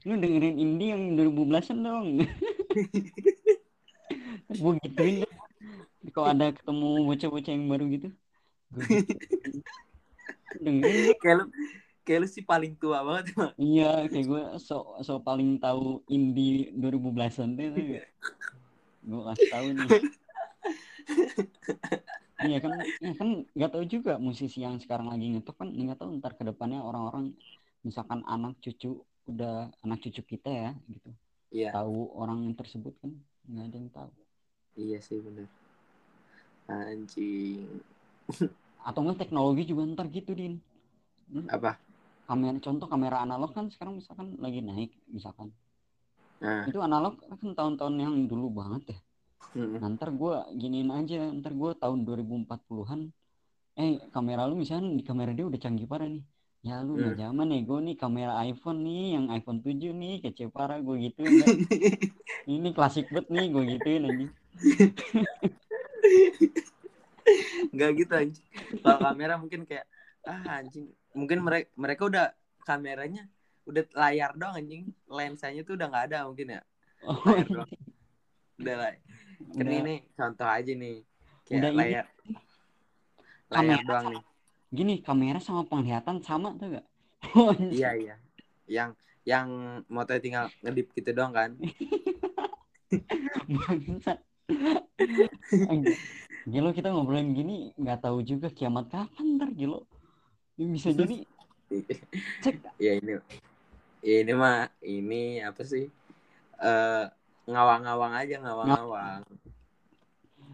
lu 0.06 0.14
dengerin 0.22 0.54
indie 0.54 0.94
yang 0.94 1.18
2010-an 1.18 1.78
dong. 1.82 2.08
gue 4.54 4.72
gituin 4.86 5.26
deh. 5.26 5.34
Kalau 6.14 6.30
ada 6.30 6.54
ketemu 6.54 7.02
bocah-bocah 7.10 7.50
yang 7.50 7.66
baru 7.66 7.84
gitu. 7.90 8.08
Gituin. 8.70 9.66
dengerin 10.62 11.10
deh. 11.10 11.16
kayak 11.18 11.36
lu 11.42 11.44
kayak 12.06 12.18
lu 12.22 12.28
sih 12.30 12.46
paling 12.46 12.78
tua 12.78 13.02
banget. 13.02 13.34
Iya, 13.58 14.06
kayak 14.06 14.26
gue 14.30 14.42
so, 14.62 14.94
so 15.02 15.18
paling 15.18 15.58
tahu 15.58 16.06
indie 16.06 16.70
2010-an 16.78 17.58
tuh. 17.58 17.66
Gue 19.02 19.20
kasih 19.26 19.48
tahu 19.50 19.66
nih. 19.74 19.90
Iya 22.36 22.58
kan, 22.60 22.72
ya 23.00 23.12
kan 23.16 23.28
nggak 23.56 23.70
tahu 23.72 23.84
juga 23.88 24.20
musisi 24.20 24.60
yang 24.60 24.76
sekarang 24.76 25.08
lagi 25.08 25.32
ngetop 25.32 25.56
kan 25.56 25.72
nggak 25.72 25.96
tahu 25.96 26.20
ntar 26.20 26.36
ke 26.36 26.44
depannya 26.44 26.84
orang-orang 26.84 27.32
misalkan 27.80 28.20
anak 28.28 28.60
cucu 28.60 29.00
udah 29.24 29.72
anak 29.80 30.04
cucu 30.04 30.20
kita 30.36 30.50
ya 30.52 30.70
gitu. 30.92 31.10
Iya. 31.48 31.72
Tahu 31.72 32.12
orang 32.12 32.52
tersebut 32.52 32.92
kan 33.00 33.10
nggak 33.48 33.64
ada 33.72 33.76
yang 33.80 33.90
tahu. 33.90 34.10
Iya 34.76 34.98
sih 35.00 35.18
bener. 35.24 35.48
Anjing. 36.68 37.64
Atau 38.84 39.00
enggak 39.06 39.24
teknologi 39.24 39.64
juga 39.64 39.88
ntar 39.88 40.06
gitu 40.12 40.36
din. 40.36 40.60
Hmm, 41.32 41.48
apa? 41.48 41.80
Kamera 42.28 42.58
contoh 42.60 42.86
kamera 42.90 43.24
analog 43.24 43.54
kan 43.56 43.72
sekarang 43.72 43.96
misalkan 44.02 44.36
lagi 44.42 44.60
naik 44.60 44.92
misalkan. 45.08 45.56
Nah. 46.44 46.68
Itu 46.68 46.84
analog 46.84 47.16
kan 47.16 47.40
tahun-tahun 47.56 47.94
yang 47.96 48.14
dulu 48.28 48.52
banget 48.52 48.92
ya 48.92 48.98
mm, 49.56 49.80
Nah, 49.80 49.88
ntar 49.94 50.10
gue 50.20 50.34
giniin 50.60 50.90
aja, 50.98 51.16
ntar 51.38 51.52
gue 51.60 51.70
tahun 51.82 51.98
2040-an, 52.06 53.00
eh 53.80 53.92
kamera 54.14 54.42
lu 54.48 54.54
misalnya 54.62 54.88
di 54.98 55.04
kamera 55.04 55.30
dia 55.36 55.46
udah 55.50 55.60
canggih 55.64 55.88
parah 55.90 56.08
nih. 56.08 56.24
Ya 56.66 56.82
lu 56.86 56.98
nggak 56.98 57.16
zaman 57.22 57.46
nih, 57.52 57.62
gue 57.68 57.78
nih 57.86 57.96
kamera 58.02 58.32
iPhone 58.50 58.78
nih, 58.82 59.02
yang 59.14 59.24
iPhone 59.38 59.60
7 59.62 59.92
nih, 60.02 60.14
kece 60.24 60.44
parah 60.50 60.78
gue 60.82 60.96
gituin. 61.04 61.32
dah. 61.40 61.48
Ini 62.50 62.68
klasik 62.76 63.06
banget 63.12 63.26
nih, 63.34 63.44
gue 63.54 63.62
gituin 63.76 64.02
aja. 64.08 64.26
nggak 67.74 67.90
gitu 67.98 68.12
anjing 68.14 68.46
kalau 68.82 68.98
kamera 69.02 69.34
mungkin 69.36 69.62
kayak 69.66 69.86
ah 70.26 70.62
anjing 70.62 70.86
mungkin 71.12 71.38
mereka 71.42 71.68
mereka 71.74 72.02
udah 72.06 72.26
kameranya 72.66 73.26
udah 73.66 73.82
layar 73.94 74.30
doang 74.38 74.54
anjing 74.62 74.82
lensanya 75.10 75.62
tuh 75.66 75.74
udah 75.74 75.86
nggak 75.90 76.04
ada 76.12 76.18
mungkin 76.30 76.48
ya 76.58 76.62
Oh, 77.04 77.18
layar 77.26 77.46
doang 77.50 77.70
udah 78.62 78.74
lah 78.78 78.92
kan 79.54 79.64
Udah. 79.66 79.80
ini 79.84 79.94
contoh 80.16 80.48
aja 80.48 80.72
nih 80.72 80.96
kayak 81.46 81.58
Udah 81.60 81.70
ini. 81.70 81.78
layar 81.78 82.06
layar 83.46 83.78
Kamera 83.78 83.82
doang 83.86 84.06
nih 84.12 84.22
gini, 84.66 84.94
kamera 85.00 85.38
sama 85.38 85.62
penglihatan 85.64 86.18
sama 86.20 86.52
tuh 86.58 86.76
gak? 86.76 86.86
iya 87.78 87.90
iya 87.96 88.16
yang 88.66 88.90
yang 89.22 89.48
motonya 89.86 90.20
tinggal 90.20 90.44
ngedip 90.62 90.90
gitu 90.94 91.10
doang 91.14 91.32
kan 91.32 91.50
Bangsat. 93.46 94.18
Gilo 96.46 96.70
kita 96.70 96.94
ngobrolin 96.94 97.34
gini 97.34 97.74
nggak 97.74 98.06
tahu 98.06 98.22
juga 98.22 98.46
kiamat 98.50 98.86
kapan 98.90 99.38
ntar 99.38 99.50
Gilo. 99.50 99.86
Bisa 100.54 100.94
jadi 100.94 101.26
cek 102.42 102.62
ya 102.78 102.92
ini 103.02 103.18
ya 104.06 104.16
ini 104.22 104.32
mah 104.38 104.70
ini 104.86 105.42
apa 105.42 105.66
sih 105.66 105.90
eh 106.62 107.04
ngawang-ngawang 107.46 108.12
aja 108.14 108.36
ngawang-ngawang 108.42 109.22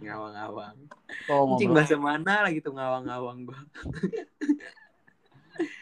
ngawang-ngawang 0.03 0.77
ngobrol 1.29 1.73
bahasa 1.73 1.97
mana 1.97 2.45
lagi 2.45 2.59
tuh 2.61 2.75
ngawang-ngawang 2.77 3.49
gua 3.49 3.61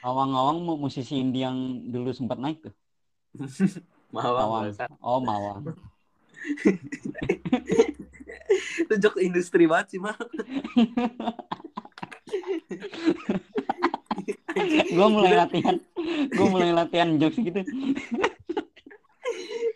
ngawang-ngawang 0.02 0.58
mau 0.64 0.76
musisi 0.76 1.20
indie 1.20 1.46
yang 1.46 1.56
dulu 1.88 2.10
sempat 2.10 2.36
naik 2.42 2.58
tuh. 2.58 2.74
Mawang 4.14 4.74
Mawang. 4.74 4.74
Oh 4.98 5.22
Mawang. 5.22 5.62
itu 8.80 8.94
jok 8.98 9.22
industri 9.22 9.70
banget 9.70 9.94
sih 9.94 10.00
mah 10.02 10.16
gue 14.90 15.08
mulai 15.12 15.34
latihan, 15.38 15.76
gue 16.34 16.46
mulai 16.50 16.70
latihan 16.74 17.14
jokes 17.20 17.38
gitu. 17.38 17.62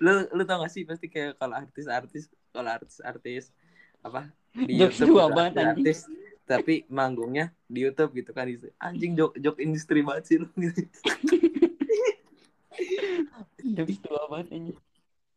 Lu 0.02 0.26
lu 0.32 0.42
tau 0.46 0.62
gak 0.62 0.72
sih 0.72 0.82
pasti 0.86 1.06
kayak 1.10 1.38
kalau 1.38 1.54
artis-artis 1.58 2.30
kalau 2.50 2.70
artis-artis 2.70 3.50
apa 4.04 4.30
di 4.54 4.78
Jokes 4.78 5.02
YouTube 5.02 5.18
tua 5.18 5.24
gitu, 5.26 5.36
banget, 5.36 5.52
anjing. 5.54 5.70
artis 5.74 5.98
tapi 6.44 6.74
manggungnya 6.92 7.50
di 7.64 7.88
YouTube 7.88 8.12
gitu 8.14 8.30
kan 8.36 8.46
anjing 8.84 9.16
jok 9.16 9.32
jok 9.40 9.56
industri 9.64 10.04
banget 10.04 10.24
sih 10.28 10.36
lu 10.40 10.48
gitu. 10.62 10.82
jokes 13.64 13.98
tua 14.04 14.22
banget 14.28 14.48
ini 14.52 14.72